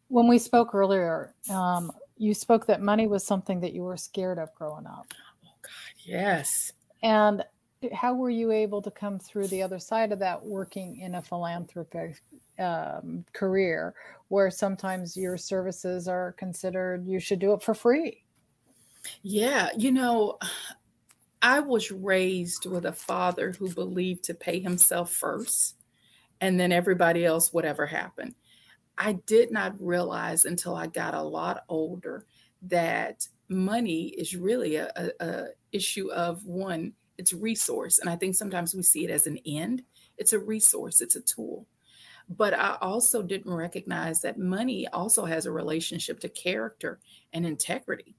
when 0.08 0.28
we 0.28 0.38
spoke 0.38 0.74
earlier 0.74 1.34
um, 1.50 1.92
you 2.16 2.34
spoke 2.34 2.66
that 2.66 2.80
money 2.80 3.06
was 3.06 3.24
something 3.24 3.60
that 3.60 3.72
you 3.72 3.82
were 3.82 3.96
scared 3.96 4.38
of 4.38 4.54
growing 4.54 4.86
up. 4.86 5.12
Oh 5.44 5.54
god 5.62 5.94
yes. 6.04 6.72
And 7.02 7.44
how 7.92 8.14
were 8.14 8.30
you 8.30 8.50
able 8.50 8.80
to 8.82 8.90
come 8.90 9.18
through 9.18 9.48
the 9.48 9.62
other 9.62 9.78
side 9.78 10.12
of 10.12 10.18
that 10.18 10.44
working 10.44 11.00
in 11.00 11.16
a 11.16 11.22
philanthropic 11.22 12.20
um, 12.58 13.24
career 13.32 13.94
where 14.28 14.50
sometimes 14.50 15.16
your 15.16 15.36
services 15.36 16.08
are 16.08 16.32
considered 16.32 17.06
you 17.06 17.20
should 17.20 17.38
do 17.38 17.52
it 17.52 17.62
for 17.62 17.74
free? 17.74 18.24
Yeah 19.22 19.68
you 19.76 19.92
know 19.92 20.38
i 21.42 21.60
was 21.60 21.90
raised 21.90 22.64
with 22.64 22.86
a 22.86 22.92
father 22.92 23.52
who 23.52 23.72
believed 23.74 24.24
to 24.24 24.34
pay 24.34 24.60
himself 24.60 25.12
first 25.12 25.76
and 26.40 26.58
then 26.58 26.72
everybody 26.72 27.24
else 27.24 27.52
whatever 27.52 27.86
happened. 27.86 28.34
I 28.96 29.14
did 29.26 29.50
not 29.50 29.74
realize 29.78 30.44
until 30.44 30.74
i 30.74 30.86
got 30.86 31.14
a 31.14 31.22
lot 31.22 31.64
older 31.68 32.26
that 32.62 33.26
money 33.48 34.06
is 34.08 34.34
really 34.34 34.76
a, 34.76 34.90
a, 34.96 35.10
a 35.20 35.46
issue 35.72 36.10
of 36.12 36.44
one 36.46 36.92
it's 37.18 37.32
a 37.32 37.36
resource 37.36 37.98
and 37.98 38.08
i 38.08 38.16
think 38.16 38.34
sometimes 38.34 38.74
we 38.74 38.82
see 38.82 39.04
it 39.04 39.10
as 39.10 39.26
an 39.26 39.38
end. 39.46 39.82
It's 40.16 40.32
a 40.32 40.38
resource 40.38 41.00
it's 41.00 41.16
a 41.16 41.20
tool. 41.20 41.66
But 42.28 42.54
i 42.54 42.76
also 42.80 43.22
didn't 43.22 43.52
recognize 43.52 44.20
that 44.20 44.38
money 44.38 44.86
also 44.88 45.24
has 45.24 45.46
a 45.46 45.52
relationship 45.52 46.20
to 46.20 46.28
character 46.28 47.00
and 47.32 47.46
integrity. 47.46 48.14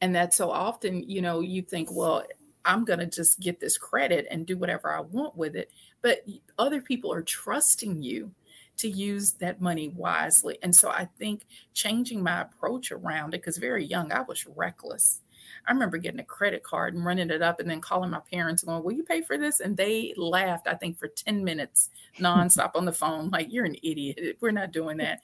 And 0.00 0.14
that 0.14 0.34
so 0.34 0.50
often 0.50 1.08
you 1.08 1.22
know 1.22 1.40
you 1.40 1.62
think 1.62 1.88
well 1.90 2.24
i'm 2.64 2.84
going 2.84 3.00
to 3.00 3.06
just 3.06 3.40
get 3.40 3.60
this 3.60 3.76
credit 3.78 4.26
and 4.30 4.46
do 4.46 4.56
whatever 4.56 4.94
i 4.94 5.00
want 5.00 5.36
with 5.36 5.56
it. 5.56 5.70
But 6.02 6.24
other 6.58 6.80
people 6.80 7.12
are 7.12 7.22
trusting 7.22 8.02
you 8.02 8.32
to 8.76 8.88
use 8.88 9.32
that 9.34 9.60
money 9.60 9.88
wisely. 9.88 10.58
And 10.62 10.74
so 10.74 10.90
i 10.90 11.08
think 11.18 11.46
changing 11.74 12.22
my 12.22 12.42
approach 12.42 12.92
around 12.92 13.34
it 13.34 13.40
because 13.42 13.58
very 13.58 13.84
young 13.84 14.12
i 14.12 14.22
was 14.22 14.46
reckless 14.46 15.20
I 15.66 15.72
remember 15.72 15.98
getting 15.98 16.20
a 16.20 16.24
credit 16.24 16.62
card 16.62 16.94
and 16.94 17.04
running 17.04 17.30
it 17.30 17.42
up 17.42 17.60
and 17.60 17.68
then 17.68 17.80
calling 17.80 18.10
my 18.10 18.20
parents 18.30 18.62
and 18.62 18.68
going, 18.68 18.82
Will 18.82 18.92
you 18.92 19.02
pay 19.02 19.22
for 19.22 19.38
this? 19.38 19.60
And 19.60 19.76
they 19.76 20.14
laughed, 20.16 20.66
I 20.66 20.74
think, 20.74 20.98
for 20.98 21.08
10 21.08 21.42
minutes 21.42 21.90
nonstop 22.20 22.72
on 22.74 22.84
the 22.84 22.92
phone, 22.92 23.30
like, 23.30 23.52
You're 23.52 23.64
an 23.64 23.76
idiot. 23.82 24.38
We're 24.40 24.50
not 24.50 24.72
doing 24.72 24.98
that. 24.98 25.20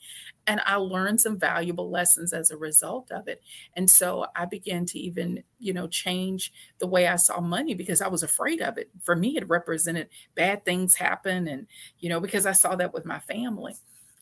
And 0.46 0.60
I 0.64 0.76
learned 0.76 1.20
some 1.20 1.38
valuable 1.38 1.90
lessons 1.90 2.32
as 2.32 2.50
a 2.50 2.56
result 2.56 3.10
of 3.10 3.28
it. 3.28 3.42
And 3.76 3.88
so 3.90 4.26
I 4.34 4.46
began 4.46 4.86
to 4.86 4.98
even, 4.98 5.42
you 5.58 5.72
know, 5.72 5.86
change 5.86 6.52
the 6.78 6.86
way 6.86 7.06
I 7.06 7.16
saw 7.16 7.40
money 7.40 7.74
because 7.74 8.00
I 8.00 8.08
was 8.08 8.22
afraid 8.22 8.60
of 8.60 8.78
it. 8.78 8.90
For 9.02 9.14
me, 9.14 9.36
it 9.36 9.48
represented 9.48 10.08
bad 10.34 10.64
things 10.64 10.94
happen. 10.94 11.46
And, 11.46 11.66
you 11.98 12.08
know, 12.08 12.20
because 12.20 12.46
I 12.46 12.52
saw 12.52 12.74
that 12.76 12.94
with 12.94 13.04
my 13.04 13.18
family. 13.20 13.74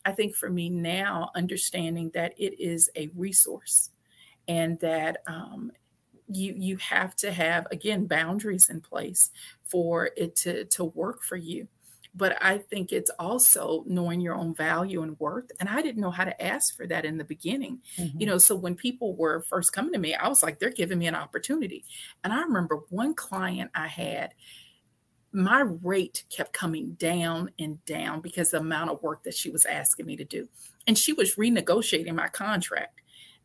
I 0.04 0.12
think 0.12 0.35
for 0.35 0.49
me 0.49 0.71
now, 0.71 1.30
understanding 1.35 2.11
that 2.14 2.33
it 2.38 2.59
is 2.59 2.88
a 2.97 3.11
resource 3.14 3.90
and 4.48 4.80
that 4.80 5.18
um, 5.26 5.70
you 6.28 6.54
you 6.56 6.76
have 6.78 7.14
to 7.16 7.30
have 7.30 7.66
again 7.70 8.06
boundaries 8.06 8.70
in 8.70 8.80
place 8.80 9.30
for 9.64 10.10
it 10.16 10.34
to 10.36 10.64
to 10.66 10.84
work 10.84 11.22
for 11.22 11.36
you. 11.36 11.68
But 12.14 12.42
i 12.42 12.58
think 12.58 12.90
it's 12.90 13.10
also 13.18 13.84
knowing 13.86 14.20
your 14.20 14.34
own 14.34 14.54
value 14.54 15.02
and 15.02 15.18
worth 15.20 15.52
and 15.60 15.68
i 15.68 15.82
didn't 15.82 16.00
know 16.00 16.10
how 16.10 16.24
to 16.24 16.42
ask 16.42 16.76
for 16.76 16.86
that 16.86 17.04
in 17.04 17.18
the 17.18 17.24
beginning. 17.24 17.80
Mm-hmm. 17.96 18.20
you 18.20 18.26
know 18.26 18.38
so 18.38 18.56
when 18.56 18.74
people 18.74 19.14
were 19.14 19.42
first 19.42 19.72
coming 19.72 19.92
to 19.92 19.98
me 19.98 20.14
i 20.14 20.26
was 20.26 20.42
like 20.42 20.58
they're 20.58 20.70
giving 20.70 20.98
me 20.98 21.06
an 21.06 21.14
opportunity. 21.14 21.84
And 22.24 22.32
i 22.32 22.40
remember 22.40 22.80
one 22.88 23.14
client 23.14 23.70
i 23.74 23.86
had 23.86 24.34
my 25.32 25.60
rate 25.60 26.24
kept 26.30 26.52
coming 26.52 26.92
down 26.92 27.50
and 27.58 27.84
down 27.84 28.20
because 28.20 28.50
the 28.50 28.58
amount 28.58 28.90
of 28.90 29.02
work 29.02 29.22
that 29.24 29.34
she 29.34 29.50
was 29.50 29.66
asking 29.66 30.06
me 30.06 30.16
to 30.16 30.24
do. 30.24 30.48
And 30.86 30.96
she 30.96 31.12
was 31.12 31.34
renegotiating 31.34 32.14
my 32.14 32.28
contract 32.28 33.00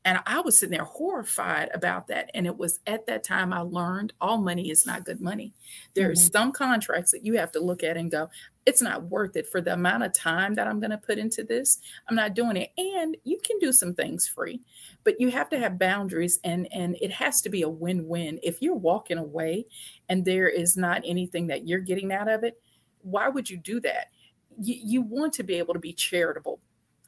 and 0.05 0.19
I 0.25 0.41
was 0.41 0.57
sitting 0.57 0.75
there 0.75 0.85
horrified 0.85 1.69
about 1.73 2.07
that. 2.07 2.29
And 2.33 2.45
it 2.45 2.57
was 2.57 2.79
at 2.85 3.05
that 3.07 3.23
time 3.23 3.53
I 3.53 3.59
learned 3.59 4.13
all 4.19 4.37
money 4.37 4.69
is 4.69 4.85
not 4.85 5.05
good 5.05 5.21
money. 5.21 5.53
There 5.93 6.05
mm-hmm. 6.05 6.11
are 6.11 6.15
some 6.15 6.51
contracts 6.51 7.11
that 7.11 7.25
you 7.25 7.37
have 7.37 7.51
to 7.53 7.61
look 7.61 7.83
at 7.83 7.95
and 7.95 8.11
go, 8.11 8.29
it's 8.65 8.81
not 8.81 9.03
worth 9.03 9.37
it 9.37 9.47
for 9.47 9.61
the 9.61 9.73
amount 9.73 10.03
of 10.03 10.13
time 10.13 10.55
that 10.55 10.67
I'm 10.67 10.79
going 10.79 10.91
to 10.91 10.97
put 10.97 11.17
into 11.17 11.43
this. 11.43 11.79
I'm 12.09 12.15
not 12.15 12.33
doing 12.33 12.57
it. 12.57 12.71
And 12.77 13.15
you 13.23 13.39
can 13.45 13.59
do 13.59 13.71
some 13.71 13.93
things 13.93 14.27
free, 14.27 14.61
but 15.05 15.19
you 15.19 15.31
have 15.31 15.49
to 15.49 15.59
have 15.59 15.79
boundaries 15.79 16.39
and 16.43 16.67
and 16.73 16.97
it 17.01 17.11
has 17.11 17.41
to 17.41 17.49
be 17.49 17.61
a 17.61 17.69
win-win. 17.69 18.39
If 18.43 18.61
you're 18.61 18.75
walking 18.75 19.17
away 19.17 19.65
and 20.09 20.25
there 20.25 20.47
is 20.49 20.75
not 20.75 21.01
anything 21.05 21.47
that 21.47 21.67
you're 21.67 21.79
getting 21.79 22.11
out 22.11 22.29
of 22.29 22.43
it, 22.43 22.59
why 23.01 23.29
would 23.29 23.49
you 23.49 23.57
do 23.57 23.79
that? 23.81 24.07
You, 24.59 24.75
you 24.83 25.01
want 25.01 25.33
to 25.33 25.43
be 25.43 25.55
able 25.55 25.73
to 25.73 25.79
be 25.79 25.93
charitable 25.93 26.59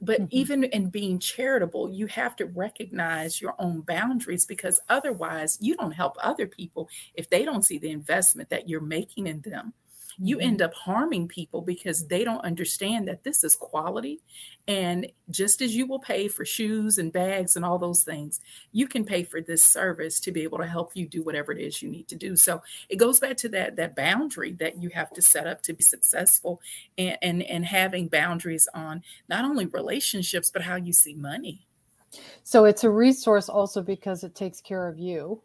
but 0.05 0.21
mm-hmm. 0.21 0.37
even 0.37 0.63
in 0.65 0.89
being 0.89 1.19
charitable, 1.19 1.91
you 1.91 2.07
have 2.07 2.35
to 2.37 2.45
recognize 2.45 3.41
your 3.41 3.55
own 3.59 3.81
boundaries 3.81 4.45
because 4.45 4.79
otherwise, 4.89 5.57
you 5.61 5.75
don't 5.75 5.91
help 5.91 6.15
other 6.21 6.47
people 6.47 6.89
if 7.15 7.29
they 7.29 7.43
don't 7.43 7.65
see 7.65 7.77
the 7.77 7.91
investment 7.91 8.49
that 8.49 8.69
you're 8.69 8.81
making 8.81 9.27
in 9.27 9.41
them 9.41 9.73
you 10.17 10.37
mm-hmm. 10.37 10.47
end 10.47 10.61
up 10.61 10.73
harming 10.73 11.27
people 11.27 11.61
because 11.61 12.07
they 12.07 12.23
don't 12.23 12.43
understand 12.43 13.07
that 13.07 13.23
this 13.23 13.43
is 13.43 13.55
quality. 13.55 14.21
And 14.67 15.07
just 15.29 15.61
as 15.61 15.75
you 15.75 15.85
will 15.85 15.99
pay 15.99 16.27
for 16.27 16.45
shoes 16.45 16.97
and 16.97 17.11
bags 17.11 17.55
and 17.55 17.63
all 17.63 17.77
those 17.77 18.03
things, 18.03 18.39
you 18.71 18.87
can 18.87 19.05
pay 19.05 19.23
for 19.23 19.41
this 19.41 19.63
service 19.63 20.19
to 20.21 20.31
be 20.31 20.43
able 20.43 20.57
to 20.57 20.65
help 20.65 20.91
you 20.95 21.07
do 21.07 21.23
whatever 21.23 21.51
it 21.51 21.59
is 21.59 21.81
you 21.81 21.89
need 21.89 22.07
to 22.07 22.15
do. 22.15 22.35
So 22.35 22.61
it 22.89 22.97
goes 22.97 23.19
back 23.19 23.37
to 23.37 23.49
that 23.49 23.75
that 23.75 23.95
boundary 23.95 24.53
that 24.53 24.81
you 24.81 24.89
have 24.89 25.11
to 25.13 25.21
set 25.21 25.47
up 25.47 25.61
to 25.63 25.73
be 25.73 25.83
successful 25.83 26.61
and 26.97 27.17
and, 27.21 27.43
and 27.43 27.65
having 27.65 28.07
boundaries 28.07 28.67
on 28.73 29.03
not 29.29 29.45
only 29.45 29.65
relationships, 29.65 30.49
but 30.51 30.63
how 30.63 30.75
you 30.75 30.93
see 30.93 31.13
money. 31.13 31.65
So 32.43 32.65
it's 32.65 32.83
a 32.83 32.89
resource 32.89 33.49
also 33.49 33.81
because 33.81 34.23
it 34.23 34.35
takes 34.35 34.61
care 34.61 34.87
of 34.87 34.97
you 34.97 35.41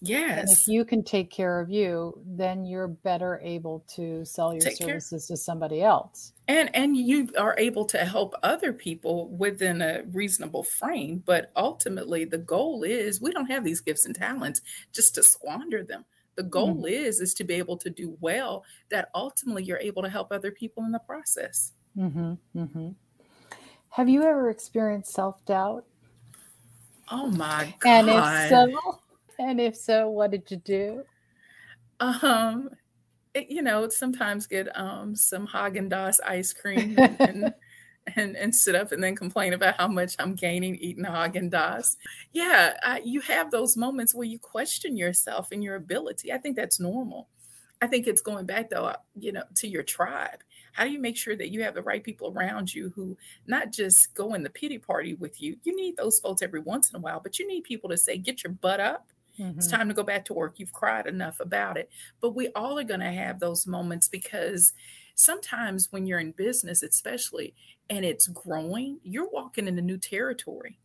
Yes. 0.00 0.38
And 0.38 0.50
if 0.50 0.68
you 0.68 0.84
can 0.84 1.02
take 1.02 1.30
care 1.30 1.60
of 1.60 1.70
you, 1.70 2.20
then 2.24 2.64
you're 2.64 2.88
better 2.88 3.40
able 3.42 3.84
to 3.96 4.24
sell 4.24 4.52
your 4.52 4.60
take 4.60 4.76
services 4.76 5.26
care. 5.26 5.36
to 5.36 5.42
somebody 5.42 5.82
else. 5.82 6.32
And 6.46 6.70
and 6.74 6.96
you 6.96 7.28
are 7.36 7.56
able 7.58 7.84
to 7.86 7.98
help 7.98 8.34
other 8.42 8.72
people 8.72 9.28
within 9.28 9.82
a 9.82 10.02
reasonable 10.12 10.62
frame, 10.62 11.22
but 11.26 11.50
ultimately 11.56 12.24
the 12.24 12.38
goal 12.38 12.84
is 12.84 13.20
we 13.20 13.32
don't 13.32 13.50
have 13.50 13.64
these 13.64 13.80
gifts 13.80 14.06
and 14.06 14.14
talents 14.14 14.60
just 14.92 15.16
to 15.16 15.22
squander 15.22 15.82
them. 15.82 16.04
The 16.36 16.44
goal 16.44 16.76
mm-hmm. 16.76 16.86
is 16.86 17.20
is 17.20 17.34
to 17.34 17.44
be 17.44 17.54
able 17.54 17.76
to 17.78 17.90
do 17.90 18.16
well 18.20 18.64
that 18.90 19.10
ultimately 19.14 19.64
you're 19.64 19.78
able 19.78 20.02
to 20.02 20.08
help 20.08 20.30
other 20.30 20.52
people 20.52 20.84
in 20.84 20.92
the 20.92 21.00
process. 21.00 21.72
Mm-hmm. 21.96 22.34
Mm-hmm. 22.56 22.88
Have 23.90 24.08
you 24.08 24.22
ever 24.22 24.48
experienced 24.48 25.12
self-doubt? 25.12 25.84
Oh 27.10 27.26
my 27.30 27.74
god. 27.80 27.90
And 27.90 28.08
if 28.08 28.48
so, 28.50 29.00
and 29.38 29.60
if 29.60 29.76
so, 29.76 30.08
what 30.10 30.30
did 30.30 30.50
you 30.50 30.56
do? 30.58 31.04
Um, 32.00 32.70
it, 33.34 33.50
you 33.50 33.62
know, 33.62 33.88
sometimes 33.88 34.46
get 34.46 34.68
um 34.78 35.14
some 35.14 35.46
Haagen 35.46 35.90
Dazs 35.90 36.18
ice 36.26 36.52
cream 36.52 36.96
and, 36.98 37.54
and, 38.16 38.36
and 38.36 38.54
sit 38.54 38.74
up 38.74 38.92
and 38.92 39.02
then 39.02 39.16
complain 39.16 39.52
about 39.52 39.76
how 39.76 39.88
much 39.88 40.14
I'm 40.18 40.34
gaining 40.34 40.76
eating 40.76 41.04
Haagen 41.04 41.50
Dazs. 41.50 41.96
Yeah, 42.32 42.74
I, 42.82 43.00
you 43.04 43.20
have 43.22 43.50
those 43.50 43.76
moments 43.76 44.14
where 44.14 44.26
you 44.26 44.38
question 44.38 44.96
yourself 44.96 45.48
and 45.52 45.62
your 45.62 45.76
ability. 45.76 46.32
I 46.32 46.38
think 46.38 46.56
that's 46.56 46.80
normal. 46.80 47.28
I 47.80 47.86
think 47.86 48.06
it's 48.06 48.22
going 48.22 48.46
back 48.46 48.70
though, 48.70 48.92
you 49.14 49.32
know, 49.32 49.44
to 49.56 49.68
your 49.68 49.82
tribe. 49.82 50.42
How 50.72 50.84
do 50.84 50.90
you 50.90 51.00
make 51.00 51.16
sure 51.16 51.36
that 51.36 51.50
you 51.50 51.62
have 51.62 51.74
the 51.74 51.82
right 51.82 52.02
people 52.02 52.32
around 52.32 52.72
you 52.72 52.92
who 52.94 53.16
not 53.46 53.72
just 53.72 54.14
go 54.14 54.34
in 54.34 54.42
the 54.42 54.50
pity 54.50 54.78
party 54.78 55.14
with 55.14 55.40
you? 55.40 55.56
You 55.62 55.74
need 55.76 55.96
those 55.96 56.20
folks 56.20 56.42
every 56.42 56.60
once 56.60 56.90
in 56.90 56.96
a 56.96 57.00
while, 57.00 57.20
but 57.20 57.38
you 57.38 57.46
need 57.46 57.64
people 57.64 57.90
to 57.90 57.96
say, 57.96 58.18
get 58.18 58.42
your 58.42 58.52
butt 58.52 58.80
up. 58.80 59.08
Mm-hmm. 59.38 59.58
It's 59.58 59.68
time 59.68 59.88
to 59.88 59.94
go 59.94 60.02
back 60.02 60.24
to 60.26 60.34
work. 60.34 60.58
You've 60.58 60.72
cried 60.72 61.06
enough 61.06 61.40
about 61.40 61.76
it. 61.76 61.90
But 62.20 62.34
we 62.34 62.48
all 62.48 62.78
are 62.78 62.84
going 62.84 63.00
to 63.00 63.12
have 63.12 63.40
those 63.40 63.66
moments 63.66 64.08
because 64.08 64.72
sometimes 65.14 65.88
when 65.90 66.06
you're 66.06 66.18
in 66.18 66.32
business, 66.32 66.82
especially, 66.82 67.54
and 67.90 68.04
it's 68.04 68.26
growing, 68.28 68.98
you're 69.02 69.30
walking 69.30 69.68
into 69.68 69.82
new 69.82 69.98
territory. 69.98 70.78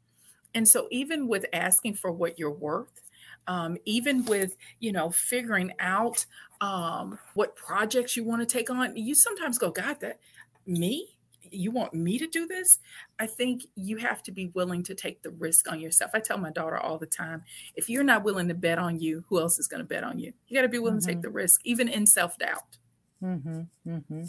And 0.55 0.67
so, 0.67 0.87
even 0.91 1.27
with 1.27 1.45
asking 1.51 1.95
for 1.95 2.11
what 2.11 2.37
you're 2.37 2.51
worth, 2.51 3.01
um, 3.47 3.77
even 3.85 4.23
with 4.25 4.55
you 4.79 4.91
know 4.91 5.09
figuring 5.09 5.73
out 5.79 6.25
um, 6.61 7.17
what 7.33 7.55
projects 7.55 8.15
you 8.15 8.23
want 8.23 8.41
to 8.41 8.45
take 8.45 8.69
on, 8.69 8.95
you 8.95 9.15
sometimes 9.15 9.57
go, 9.57 9.71
God, 9.71 9.99
that 10.01 10.19
me? 10.65 11.12
You 11.53 11.71
want 11.71 11.93
me 11.93 12.17
to 12.17 12.27
do 12.27 12.47
this? 12.47 12.79
I 13.19 13.27
think 13.27 13.65
you 13.75 13.97
have 13.97 14.23
to 14.23 14.31
be 14.31 14.47
willing 14.53 14.83
to 14.83 14.95
take 14.95 15.21
the 15.21 15.31
risk 15.31 15.71
on 15.71 15.79
yourself. 15.79 16.11
I 16.13 16.19
tell 16.19 16.37
my 16.37 16.51
daughter 16.51 16.77
all 16.77 16.97
the 16.97 17.05
time 17.05 17.43
if 17.75 17.89
you're 17.89 18.03
not 18.03 18.23
willing 18.23 18.47
to 18.47 18.53
bet 18.53 18.79
on 18.79 18.99
you, 18.99 19.23
who 19.27 19.39
else 19.39 19.59
is 19.59 19.67
going 19.67 19.81
to 19.81 19.87
bet 19.87 20.03
on 20.03 20.19
you? 20.19 20.33
You 20.47 20.57
got 20.57 20.63
to 20.63 20.69
be 20.69 20.79
willing 20.79 20.99
mm-hmm. 20.99 21.01
to 21.01 21.07
take 21.07 21.17
mm-hmm. 21.17 21.21
the 21.23 21.29
risk, 21.31 21.61
even 21.63 21.87
in 21.87 22.05
self 22.05 22.37
doubt. 22.37 22.77
Mm-hmm. 23.23 23.61
Mm-hmm. 23.87 24.23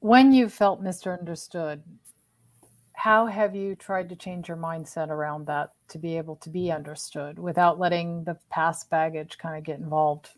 When 0.00 0.32
you 0.32 0.48
felt 0.48 0.82
misunderstood, 0.82 1.82
how 2.92 3.26
have 3.26 3.54
you 3.54 3.74
tried 3.74 4.08
to 4.10 4.16
change 4.16 4.48
your 4.48 4.56
mindset 4.56 5.08
around 5.08 5.46
that 5.46 5.72
to 5.88 5.98
be 5.98 6.18
able 6.18 6.36
to 6.36 6.50
be 6.50 6.70
understood 6.70 7.38
without 7.38 7.78
letting 7.78 8.24
the 8.24 8.36
past 8.50 8.90
baggage 8.90 9.38
kind 9.38 9.56
of 9.56 9.64
get 9.64 9.78
involved? 9.78 10.28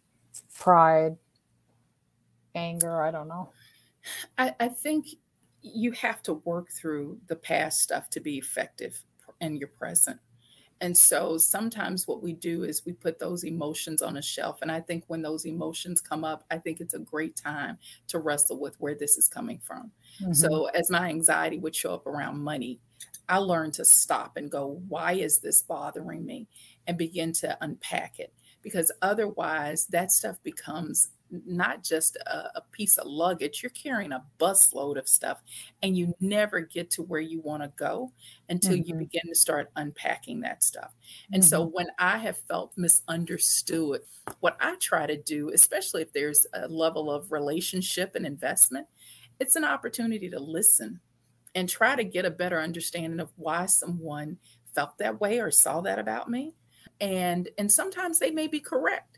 Pride, 0.55 1.17
anger, 2.55 3.03
I 3.03 3.11
don't 3.11 3.29
know. 3.29 3.51
I, 4.39 4.55
I 4.61 4.69
think 4.69 5.07
you 5.63 5.93
have 5.93 6.23
to 6.23 6.35
work 6.35 6.71
through 6.71 7.19
the 7.29 7.37
past 7.37 7.81
stuff 7.81 8.11
to 8.11 8.21
be 8.21 8.37
effective 8.37 9.03
in 9.41 9.57
your 9.57 9.69
present. 9.69 10.19
And 10.81 10.97
so 10.97 11.39
sometimes 11.39 12.09
what 12.09 12.25
we 12.25 12.33
do 12.33 12.65
is 12.65 12.85
we 12.85 12.93
put 12.93 13.21
those 13.21 13.45
emotions 13.45 14.03
on 14.03 14.17
a 14.17 14.23
shelf. 14.23 14.63
And 14.63 14.73
I 14.73 14.81
think 14.81 15.05
when 15.07 15.23
those 15.23 15.47
emotions 15.47 16.01
come 16.01 16.25
up, 16.25 16.45
I 16.51 16.59
think 16.59 16.81
it's 16.81 16.95
a 16.95 16.99
great 16.99 17.37
time 17.37 17.79
to 18.09 18.19
wrestle 18.19 18.59
with 18.59 18.75
where 18.81 18.97
this 18.97 19.17
is 19.17 19.29
coming 19.29 19.61
from. 19.63 19.93
Mm-hmm. 20.21 20.33
So 20.33 20.65
as 20.75 20.91
my 20.91 21.09
anxiety 21.09 21.61
would 21.61 21.77
show 21.77 21.95
up 21.95 22.09
around 22.09 22.43
money, 22.43 22.81
I 23.29 23.37
learned 23.37 23.75
to 23.75 23.85
stop 23.85 24.37
and 24.37 24.51
go, 24.51 24.83
why 24.89 25.13
is 25.13 25.39
this 25.39 25.63
bothering 25.63 26.27
me? 26.27 26.49
And 26.89 26.99
begin 26.99 27.33
to 27.35 27.57
unpack 27.61 28.19
it. 28.19 28.33
Because 28.61 28.91
otherwise, 29.03 29.87
that 29.87 30.11
stuff 30.11 30.43
becomes 30.43 31.11
not 31.47 31.83
just 31.83 32.17
a, 32.17 32.51
a, 32.57 32.63
piece 32.73 32.99
of 32.99 33.07
luggage, 33.07 33.63
you're 33.63 33.71
carrying 33.71 34.13
a 34.13 34.25
busload 34.39 34.99
of 34.99 35.09
stuff 35.09 35.43
and 35.83 35.97
you 35.97 36.15
never 36.21 36.61
get 36.61 36.91
to 36.91 37.03
where 37.03 37.21
you 37.21 37.41
want 37.41 37.63
to 37.63 37.73
go 37.77 38.13
until 38.49 38.75
mm-hmm. 38.75 38.89
you 38.89 38.95
begin 38.95 39.23
to 39.29 39.35
start 39.35 39.71
unpacking 39.77 40.41
that 40.41 40.63
stuff. 40.63 40.93
And 41.33 41.43
mm-hmm. 41.43 41.49
so 41.49 41.65
when 41.67 41.87
I 41.99 42.19
have 42.19 42.37
felt 42.49 42.73
misunderstood, 42.77 44.03
what 44.41 44.57
I 44.61 44.77
try 44.77 45.07
to 45.07 45.17
do, 45.17 45.51
especially 45.51 46.03
if 46.03 46.13
there's 46.13 46.47
a 46.53 46.69
level 46.69 47.11
of 47.11 47.33
relationship 47.33 48.15
and 48.15 48.27
investment, 48.27 48.87
it's 49.41 49.57
an 49.57 49.65
opportunity 49.65 50.29
to 50.31 50.39
listen 50.39 51.01
and 51.55 51.69
try 51.69 51.97
to 51.97 52.05
get 52.05 52.25
a 52.25 52.31
better 52.31 52.61
understanding 52.61 53.21
of 53.21 53.31
why 53.37 53.67
someone 53.67 54.39
felt 54.75 54.97
that 54.99 55.21
way 55.21 55.39
or 55.39 55.51
saw 55.51 55.81
that 55.83 55.99
about 55.99 56.31
me. 56.31 56.55
And 57.01 57.49
and 57.59 57.71
sometimes 57.71 58.19
they 58.19 58.31
may 58.31 58.47
be 58.47 58.61
correct 58.61 59.12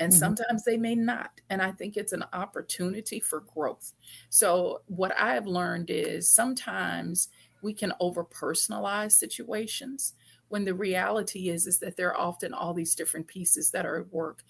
and 0.00 0.10
mm-hmm. 0.10 0.18
sometimes 0.18 0.64
they 0.64 0.76
may 0.76 0.94
not. 0.96 1.40
And 1.50 1.62
I 1.62 1.70
think 1.70 1.96
it's 1.96 2.12
an 2.12 2.24
opportunity 2.32 3.20
for 3.20 3.44
growth. 3.54 3.92
So, 4.30 4.80
what 4.86 5.12
I 5.16 5.34
have 5.34 5.46
learned 5.46 5.90
is 5.90 6.28
sometimes 6.28 7.28
we 7.62 7.74
can 7.74 7.92
over 8.00 8.24
personalize 8.24 9.12
situations 9.12 10.14
when 10.48 10.64
the 10.64 10.74
reality 10.74 11.48
is 11.50 11.66
is 11.66 11.78
that 11.78 11.96
there 11.96 12.08
are 12.08 12.18
often 12.18 12.52
all 12.52 12.74
these 12.74 12.94
different 12.94 13.26
pieces 13.26 13.70
that 13.70 13.86
are 13.86 14.00
at 14.00 14.12
work 14.12 14.42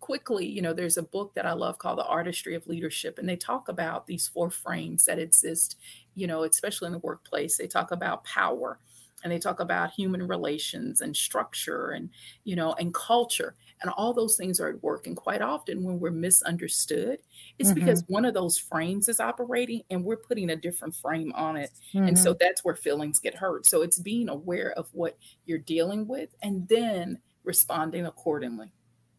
quickly 0.00 0.46
you 0.46 0.62
know 0.62 0.72
there's 0.72 0.96
a 0.96 1.02
book 1.02 1.32
that 1.34 1.46
i 1.46 1.52
love 1.52 1.78
called 1.78 1.98
the 1.98 2.06
artistry 2.06 2.54
of 2.54 2.66
leadership 2.66 3.18
and 3.18 3.28
they 3.28 3.36
talk 3.36 3.68
about 3.68 4.06
these 4.06 4.26
four 4.26 4.50
frames 4.50 5.04
that 5.04 5.18
exist 5.18 5.76
you 6.14 6.26
know 6.26 6.42
especially 6.42 6.86
in 6.86 6.92
the 6.92 6.98
workplace 6.98 7.56
they 7.56 7.66
talk 7.66 7.92
about 7.92 8.24
power 8.24 8.78
and 9.22 9.32
they 9.32 9.38
talk 9.38 9.60
about 9.60 9.92
human 9.92 10.26
relations 10.26 11.00
and 11.00 11.16
structure 11.16 11.90
and 11.90 12.10
you 12.44 12.56
know 12.56 12.72
and 12.74 12.92
culture 12.94 13.54
and 13.82 13.90
all 13.96 14.12
those 14.12 14.36
things 14.36 14.60
are 14.60 14.68
at 14.68 14.82
work 14.82 15.06
and 15.06 15.16
quite 15.16 15.42
often 15.42 15.82
when 15.82 15.98
we're 16.00 16.10
misunderstood 16.10 17.18
it's 17.58 17.70
mm-hmm. 17.70 17.80
because 17.80 18.04
one 18.08 18.24
of 18.24 18.34
those 18.34 18.58
frames 18.58 19.08
is 19.08 19.20
operating 19.20 19.82
and 19.90 20.02
we're 20.02 20.16
putting 20.16 20.50
a 20.50 20.56
different 20.56 20.94
frame 20.94 21.32
on 21.34 21.56
it 21.56 21.70
mm-hmm. 21.94 22.06
and 22.06 22.18
so 22.18 22.30
mm-hmm. 22.30 22.38
that's 22.40 22.64
where 22.64 22.74
feelings 22.74 23.18
get 23.18 23.34
hurt 23.34 23.66
so 23.66 23.82
it's 23.82 23.98
being 23.98 24.28
aware 24.28 24.72
of 24.72 24.88
what 24.92 25.16
you're 25.44 25.58
dealing 25.58 26.06
with 26.06 26.30
and 26.42 26.66
then 26.68 27.18
responding 27.44 28.06
accordingly 28.06 28.72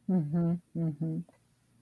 mm-hmm. 0.10 0.54
mm-hmm. 0.78 1.18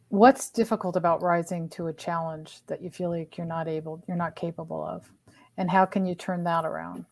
what's 0.09 0.49
difficult 0.49 0.95
about 0.95 1.21
rising 1.21 1.69
to 1.69 1.87
a 1.87 1.93
challenge 1.93 2.61
that 2.67 2.81
you 2.81 2.89
feel 2.89 3.09
like 3.09 3.37
you're 3.37 3.45
not 3.45 3.67
able 3.67 4.03
you're 4.07 4.17
not 4.17 4.35
capable 4.35 4.83
of 4.83 5.09
and 5.57 5.69
how 5.69 5.85
can 5.85 6.05
you 6.05 6.15
turn 6.15 6.43
that 6.43 6.65
around 6.65 7.05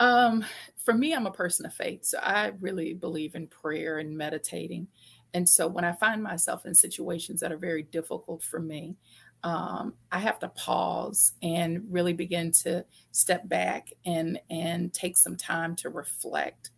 um, 0.00 0.44
for 0.76 0.94
me, 0.94 1.14
I'm 1.14 1.26
a 1.26 1.32
person 1.32 1.66
of 1.66 1.74
faith. 1.74 2.04
So 2.04 2.18
I 2.18 2.52
really 2.60 2.94
believe 2.94 3.34
in 3.34 3.46
prayer 3.46 3.98
and 3.98 4.16
meditating. 4.16 4.88
And 5.34 5.48
so 5.48 5.66
when 5.66 5.84
I 5.84 5.92
find 5.92 6.22
myself 6.22 6.66
in 6.66 6.74
situations 6.74 7.40
that 7.40 7.52
are 7.52 7.58
very 7.58 7.82
difficult 7.82 8.42
for 8.42 8.60
me, 8.60 8.96
um, 9.42 9.94
I 10.10 10.18
have 10.18 10.38
to 10.40 10.48
pause 10.48 11.34
and 11.42 11.84
really 11.90 12.12
begin 12.12 12.52
to 12.62 12.84
step 13.12 13.48
back 13.48 13.92
and 14.04 14.40
and 14.50 14.92
take 14.92 15.16
some 15.16 15.36
time 15.36 15.76
to 15.76 15.90
reflect. 15.90 16.70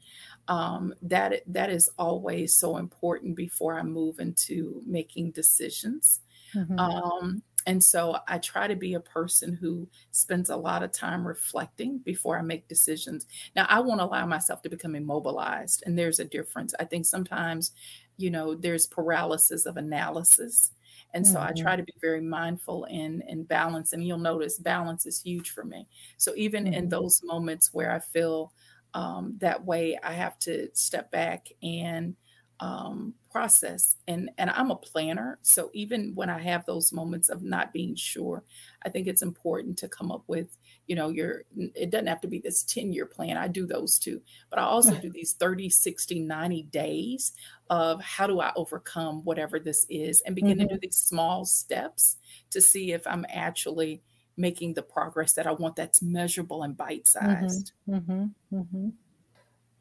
Um, 0.49 0.95
that 1.03 1.43
that 1.47 1.71
is 1.71 1.91
always 1.99 2.55
so 2.55 2.79
important 2.79 3.37
before 3.37 3.79
I 3.79 3.83
move 3.83 4.19
into 4.19 4.83
making 4.87 5.33
decisions. 5.33 6.21
Mm-hmm. 6.55 6.79
Um, 6.79 7.43
and 7.67 7.83
so 7.83 8.17
I 8.27 8.39
try 8.39 8.67
to 8.67 8.77
be 8.77 8.95
a 8.95 9.01
person 9.01 9.53
who 9.53 9.89
spends 10.11 10.51
a 10.51 10.57
lot 10.57 10.83
of 10.83 10.93
time 10.93 11.27
reflecting 11.27 11.99
before 11.99 12.39
I 12.39 12.43
make 12.43 12.69
decisions. 12.69 13.27
Now, 13.57 13.67
I 13.69 13.81
won't 13.81 14.01
allow 14.01 14.27
myself 14.27 14.63
to 14.63 14.71
become 14.71 14.95
immobilized, 14.95 15.83
and 15.85 15.99
there's 15.99 16.21
a 16.21 16.25
difference. 16.25 16.75
I 16.81 16.85
think 16.85 17.05
sometimes, 17.05 17.73
you 18.17 18.31
know, 18.31 18.55
there's 18.55 18.87
paralysis 18.87 19.67
of 19.67 19.77
analysis. 19.77 20.73
And 21.15 21.27
so 21.27 21.39
mm-hmm. 21.39 21.49
I 21.49 21.63
try 21.63 21.77
to 21.77 21.83
be 21.83 21.95
very 22.01 22.21
mindful 22.21 22.85
and 22.91 23.23
and 23.29 23.49
balance. 23.49 23.93
And 23.93 24.07
you'll 24.07 24.19
notice 24.19 24.59
balance 24.59 25.07
is 25.07 25.23
huge 25.23 25.51
for 25.51 25.65
me. 25.65 25.87
So 26.17 26.33
even 26.37 26.65
mm-hmm. 26.65 26.75
in 26.75 26.89
those 26.89 27.23
moments 27.25 27.73
where 27.73 27.93
I 27.93 27.99
feel 27.99 28.53
um, 28.95 29.35
that 29.39 29.65
way, 29.65 29.99
I 30.03 30.13
have 30.13 30.39
to 30.41 30.69
step 30.75 31.11
back 31.11 31.49
and 31.63 32.15
um, 32.61 33.15
process 33.31 33.97
and 34.09 34.31
and 34.39 34.51
i'm 34.51 34.71
a 34.71 34.77
planner 34.77 35.39
so 35.43 35.71
even 35.73 36.13
when 36.15 36.31
i 36.31 36.39
have 36.39 36.65
those 36.65 36.93
moments 36.93 37.29
of 37.29 37.43
not 37.43 37.73
being 37.73 37.95
sure 37.95 38.43
i 38.85 38.89
think 38.89 39.07
it's 39.07 39.23
important 39.23 39.77
to 39.77 39.87
come 39.87 40.11
up 40.11 40.23
with 40.27 40.57
you 40.87 40.97
know 40.97 41.09
your 41.09 41.45
it 41.75 41.91
doesn't 41.91 42.07
have 42.07 42.21
to 42.21 42.27
be 42.27 42.39
this 42.39 42.63
10 42.65 42.93
year 42.93 43.07
plan 43.07 43.37
i 43.37 43.47
do 43.47 43.67
those 43.67 43.99
too 43.99 44.21
but 44.51 44.59
i 44.59 44.63
also 44.63 44.95
do 44.95 45.11
these 45.11 45.35
30 45.35 45.69
60 45.69 46.21
90 46.21 46.63
days 46.65 47.33
of 47.71 48.03
how 48.03 48.27
do 48.27 48.41
i 48.41 48.51
overcome 48.57 49.23
whatever 49.25 49.61
this 49.61 49.87
is 49.89 50.21
and 50.23 50.35
begin 50.35 50.59
mm-hmm. 50.59 50.69
to 50.69 50.75
do 50.75 50.81
these 50.81 50.97
small 50.97 51.45
steps 51.45 52.17
to 52.51 52.61
see 52.61 52.93
if 52.93 53.07
i'm 53.07 53.27
actually 53.29 54.03
making 54.37 54.73
the 54.75 54.83
progress 54.83 55.35
that 55.35 55.47
i 55.47 55.53
want 55.53 55.77
that's 55.77 56.03
measurable 56.03 56.63
and 56.63 56.77
bite 56.77 57.07
sized 57.07 57.73
mm-hmm. 57.89 58.11
mm-hmm. 58.11 58.57
mm-hmm. 58.57 58.89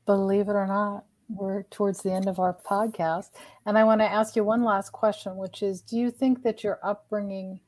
believe 0.06 0.50
it 0.50 0.54
or 0.54 0.68
not 0.68 1.06
we're 1.30 1.64
towards 1.64 2.02
the 2.02 2.12
end 2.12 2.28
of 2.28 2.40
our 2.40 2.54
podcast. 2.54 3.32
And 3.66 3.78
I 3.78 3.84
want 3.84 4.02
to 4.02 4.12
ask 4.12 4.36
you 4.36 4.44
one 4.44 4.64
last 4.64 4.92
question, 4.92 5.38
which 5.38 5.62
is 5.62 5.82
Do 5.82 5.98
you 5.98 6.12
think 6.12 6.44
that 6.44 6.64
your 6.64 6.80
upbringing 6.84 7.60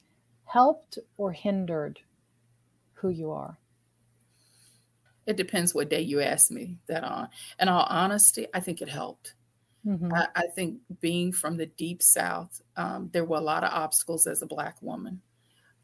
helped 0.45 0.97
or 1.17 1.31
hindered 1.31 1.99
who 2.93 3.09
you 3.09 3.31
are? 3.31 3.57
It 5.25 5.37
depends 5.37 5.75
what 5.75 5.89
day 5.89 6.01
you 6.01 6.21
ask 6.21 6.49
me 6.49 6.77
that 6.87 7.03
on. 7.03 7.29
In 7.59 7.67
all 7.67 7.85
honesty, 7.87 8.47
I 8.53 8.61
think 8.61 8.81
it 8.81 8.89
helped. 8.89 9.35
Mm-hmm. 9.85 10.13
I, 10.13 10.27
I, 10.35 10.47
think 10.47 10.79
being 10.99 11.31
from 11.31 11.55
the 11.55 11.67
deep 11.67 12.03
South, 12.03 12.61
um, 12.75 13.09
there 13.13 13.23
were 13.23 13.37
a 13.37 13.41
lot 13.41 13.63
of 13.63 13.71
obstacles 13.71 14.27
as 14.27 14.41
a 14.41 14.45
Black 14.45 14.75
woman. 14.81 15.21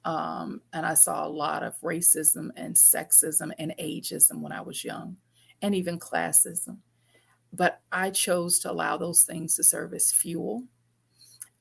Um, 0.04 0.62
and 0.74 0.86
I 0.86 0.96
saw 0.96 1.26
a 1.26 1.30
lot 1.30 1.64
of 1.64 1.80
racism 1.82 2.50
and 2.58 2.76
sexism 2.76 3.52
and 3.58 3.74
ageism 3.80 4.42
when 4.42 4.52
I 4.52 4.62
was 4.62 4.84
young, 4.84 5.18
and 5.62 5.74
even 5.74 5.98
classism 5.98 6.80
but 7.56 7.82
I 7.92 8.10
chose 8.10 8.60
to 8.60 8.72
allow 8.72 8.98
those 8.98 9.24
things 9.24 9.56
to 9.56 9.64
serve 9.64 9.94
as 9.94 10.12
fuel. 10.12 10.64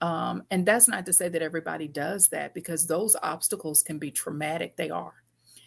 Um, 0.00 0.42
and 0.50 0.66
that's 0.66 0.88
not 0.88 1.06
to 1.06 1.12
say 1.12 1.28
that 1.28 1.42
everybody 1.42 1.88
does 1.88 2.28
that 2.28 2.52
because 2.52 2.86
those 2.86 3.16
obstacles 3.22 3.82
can 3.82 3.98
be 3.98 4.10
traumatic. 4.10 4.76
They 4.76 4.90
are. 4.90 5.14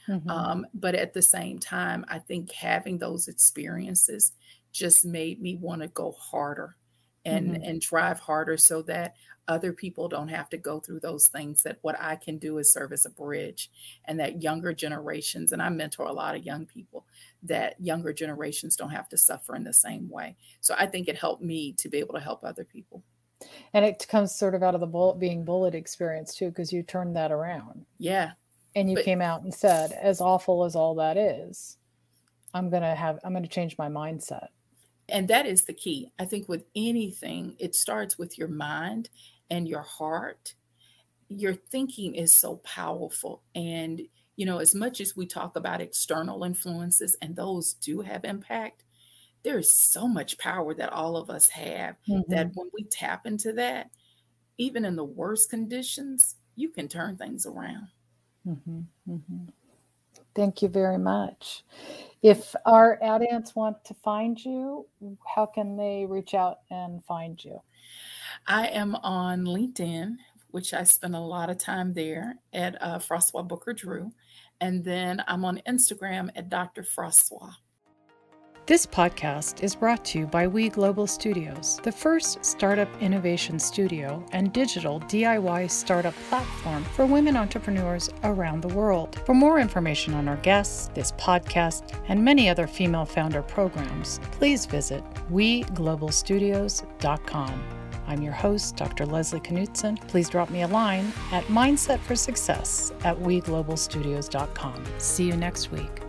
Mm-hmm. 0.07 0.29
Um, 0.29 0.65
but 0.73 0.95
at 0.95 1.13
the 1.13 1.21
same 1.21 1.59
time, 1.59 2.05
I 2.07 2.19
think 2.19 2.51
having 2.51 2.97
those 2.97 3.27
experiences 3.27 4.33
just 4.71 5.05
made 5.05 5.41
me 5.41 5.55
want 5.55 5.81
to 5.81 5.87
go 5.89 6.11
harder 6.11 6.75
and 7.27 7.51
mm-hmm. 7.51 7.63
and 7.63 7.81
drive 7.81 8.19
harder 8.19 8.57
so 8.57 8.81
that 8.83 9.15
other 9.47 9.71
people 9.71 10.09
don't 10.09 10.27
have 10.27 10.49
to 10.49 10.57
go 10.57 10.79
through 10.79 10.99
those 10.99 11.27
things 11.27 11.63
that 11.63 11.77
what 11.81 11.99
I 11.99 12.15
can 12.15 12.37
do 12.37 12.57
is 12.57 12.71
serve 12.71 12.91
as 12.91 13.05
a 13.05 13.09
bridge 13.09 13.69
and 14.05 14.19
that 14.19 14.41
younger 14.41 14.73
generations 14.73 15.51
and 15.51 15.61
I 15.61 15.69
mentor 15.69 16.05
a 16.05 16.13
lot 16.13 16.35
of 16.35 16.45
young 16.45 16.65
people 16.65 17.05
that 17.43 17.75
younger 17.79 18.11
generations 18.11 18.75
don't 18.75 18.89
have 18.89 19.07
to 19.09 19.17
suffer 19.17 19.55
in 19.55 19.63
the 19.63 19.73
same 19.73 20.09
way. 20.09 20.35
So 20.59 20.75
I 20.77 20.85
think 20.85 21.07
it 21.07 21.17
helped 21.17 21.41
me 21.41 21.73
to 21.73 21.87
be 21.87 21.99
able 21.99 22.15
to 22.15 22.19
help 22.19 22.43
other 22.43 22.65
people. 22.65 23.03
And 23.73 23.85
it 23.85 24.05
comes 24.09 24.35
sort 24.35 24.55
of 24.55 24.63
out 24.63 24.75
of 24.75 24.81
the 24.81 24.87
bullet 24.87 25.19
being 25.19 25.45
bullet 25.45 25.75
experience 25.75 26.35
too 26.35 26.49
because 26.49 26.73
you 26.73 26.83
turned 26.83 27.15
that 27.15 27.31
around. 27.31 27.85
Yeah. 27.99 28.31
And 28.75 28.89
you 28.89 28.95
but, 28.95 29.05
came 29.05 29.21
out 29.21 29.43
and 29.43 29.53
said 29.53 29.91
as 29.93 30.19
awful 30.19 30.65
as 30.65 30.75
all 30.75 30.95
that 30.95 31.15
is, 31.17 31.77
I'm 32.53 32.69
to 32.69 32.95
have 32.95 33.19
I'm 33.23 33.33
going 33.33 33.43
to 33.43 33.49
change 33.49 33.77
my 33.77 33.87
mindset. 33.87 34.47
And 35.09 35.27
that 35.29 35.45
is 35.45 35.63
the 35.63 35.73
key. 35.73 36.11
I 36.19 36.25
think 36.25 36.49
with 36.49 36.65
anything, 36.75 37.55
it 37.59 37.75
starts 37.75 38.17
with 38.17 38.37
your 38.37 38.49
mind 38.49 39.09
and 39.49 39.67
your 39.67 39.81
heart. 39.81 40.53
Your 41.29 41.53
thinking 41.53 42.15
is 42.15 42.33
so 42.33 42.57
powerful. 42.57 43.41
And, 43.55 44.01
you 44.35 44.45
know, 44.45 44.59
as 44.59 44.75
much 44.75 44.99
as 44.99 45.15
we 45.15 45.25
talk 45.25 45.55
about 45.55 45.81
external 45.81 46.43
influences, 46.43 47.15
and 47.21 47.35
those 47.35 47.73
do 47.73 48.01
have 48.01 48.25
impact, 48.25 48.83
there 49.43 49.57
is 49.57 49.71
so 49.71 50.07
much 50.07 50.37
power 50.37 50.73
that 50.73 50.91
all 50.91 51.15
of 51.15 51.29
us 51.29 51.47
have 51.49 51.95
mm-hmm. 52.07 52.29
that 52.29 52.51
when 52.53 52.69
we 52.73 52.83
tap 52.83 53.25
into 53.25 53.53
that, 53.53 53.89
even 54.57 54.83
in 54.83 54.95
the 54.95 55.03
worst 55.03 55.49
conditions, 55.49 56.35
you 56.55 56.69
can 56.69 56.87
turn 56.87 57.15
things 57.15 57.45
around. 57.45 57.87
Mm-hmm. 58.45 58.79
Mm-hmm. 59.09 59.45
Thank 60.35 60.61
you 60.61 60.69
very 60.69 60.97
much. 60.97 61.63
If 62.23 62.55
our 62.65 62.97
audience 63.03 63.55
want 63.55 63.83
to 63.85 63.93
find 63.93 64.43
you, 64.43 64.87
how 65.35 65.45
can 65.45 65.77
they 65.77 66.05
reach 66.07 66.33
out 66.33 66.59
and 66.71 67.03
find 67.05 67.43
you? 67.43 67.61
I 68.47 68.67
am 68.67 68.95
on 68.95 69.43
LinkedIn, 69.45 70.15
which 70.51 70.73
I 70.73 70.83
spend 70.83 71.15
a 71.15 71.19
lot 71.19 71.49
of 71.49 71.57
time 71.57 71.93
there 71.93 72.35
at 72.53 72.81
uh, 72.81 72.99
Froswa 72.99 73.47
Booker 73.47 73.73
Drew. 73.73 74.11
And 74.61 74.83
then 74.83 75.23
I'm 75.27 75.45
on 75.45 75.61
Instagram 75.67 76.29
at 76.35 76.49
Dr. 76.49 76.81
Froswa. 76.81 77.53
This 78.67 78.85
podcast 78.85 79.63
is 79.63 79.75
brought 79.77 80.03
to 80.07 80.19
you 80.19 80.25
by 80.25 80.45
We 80.45 80.67
Global 80.67 81.07
Studios, 81.07 81.79
the 81.83 81.91
first 81.93 82.43
startup 82.43 82.89
innovation 83.01 83.59
studio 83.59 84.21
and 84.33 84.51
digital 84.51 84.99
DIY 84.99 85.71
startup 85.71 86.13
platform 86.27 86.83
for 86.83 87.05
women 87.05 87.37
entrepreneurs 87.37 88.09
around 88.25 88.59
the 88.59 88.67
world. 88.67 89.21
For 89.25 89.33
more 89.33 89.61
information 89.61 90.13
on 90.13 90.27
our 90.27 90.35
guests, 90.35 90.89
this 90.93 91.13
podcast, 91.13 91.97
and 92.09 92.21
many 92.21 92.49
other 92.49 92.67
female 92.67 93.05
founder 93.05 93.41
programs, 93.41 94.19
please 94.33 94.65
visit 94.65 95.01
weglobalstudios.com. 95.31 97.63
I'm 98.05 98.21
your 98.21 98.33
host, 98.33 98.75
Dr. 98.75 99.05
Leslie 99.05 99.39
Knutson. 99.39 100.05
Please 100.09 100.27
drop 100.27 100.49
me 100.49 100.63
a 100.63 100.67
line 100.67 101.13
at 101.31 101.45
mindsetforsuccess 101.45 102.91
at 103.05 103.17
weglobalstudios.com. 103.17 104.83
See 104.97 105.25
you 105.25 105.37
next 105.37 105.71
week. 105.71 106.01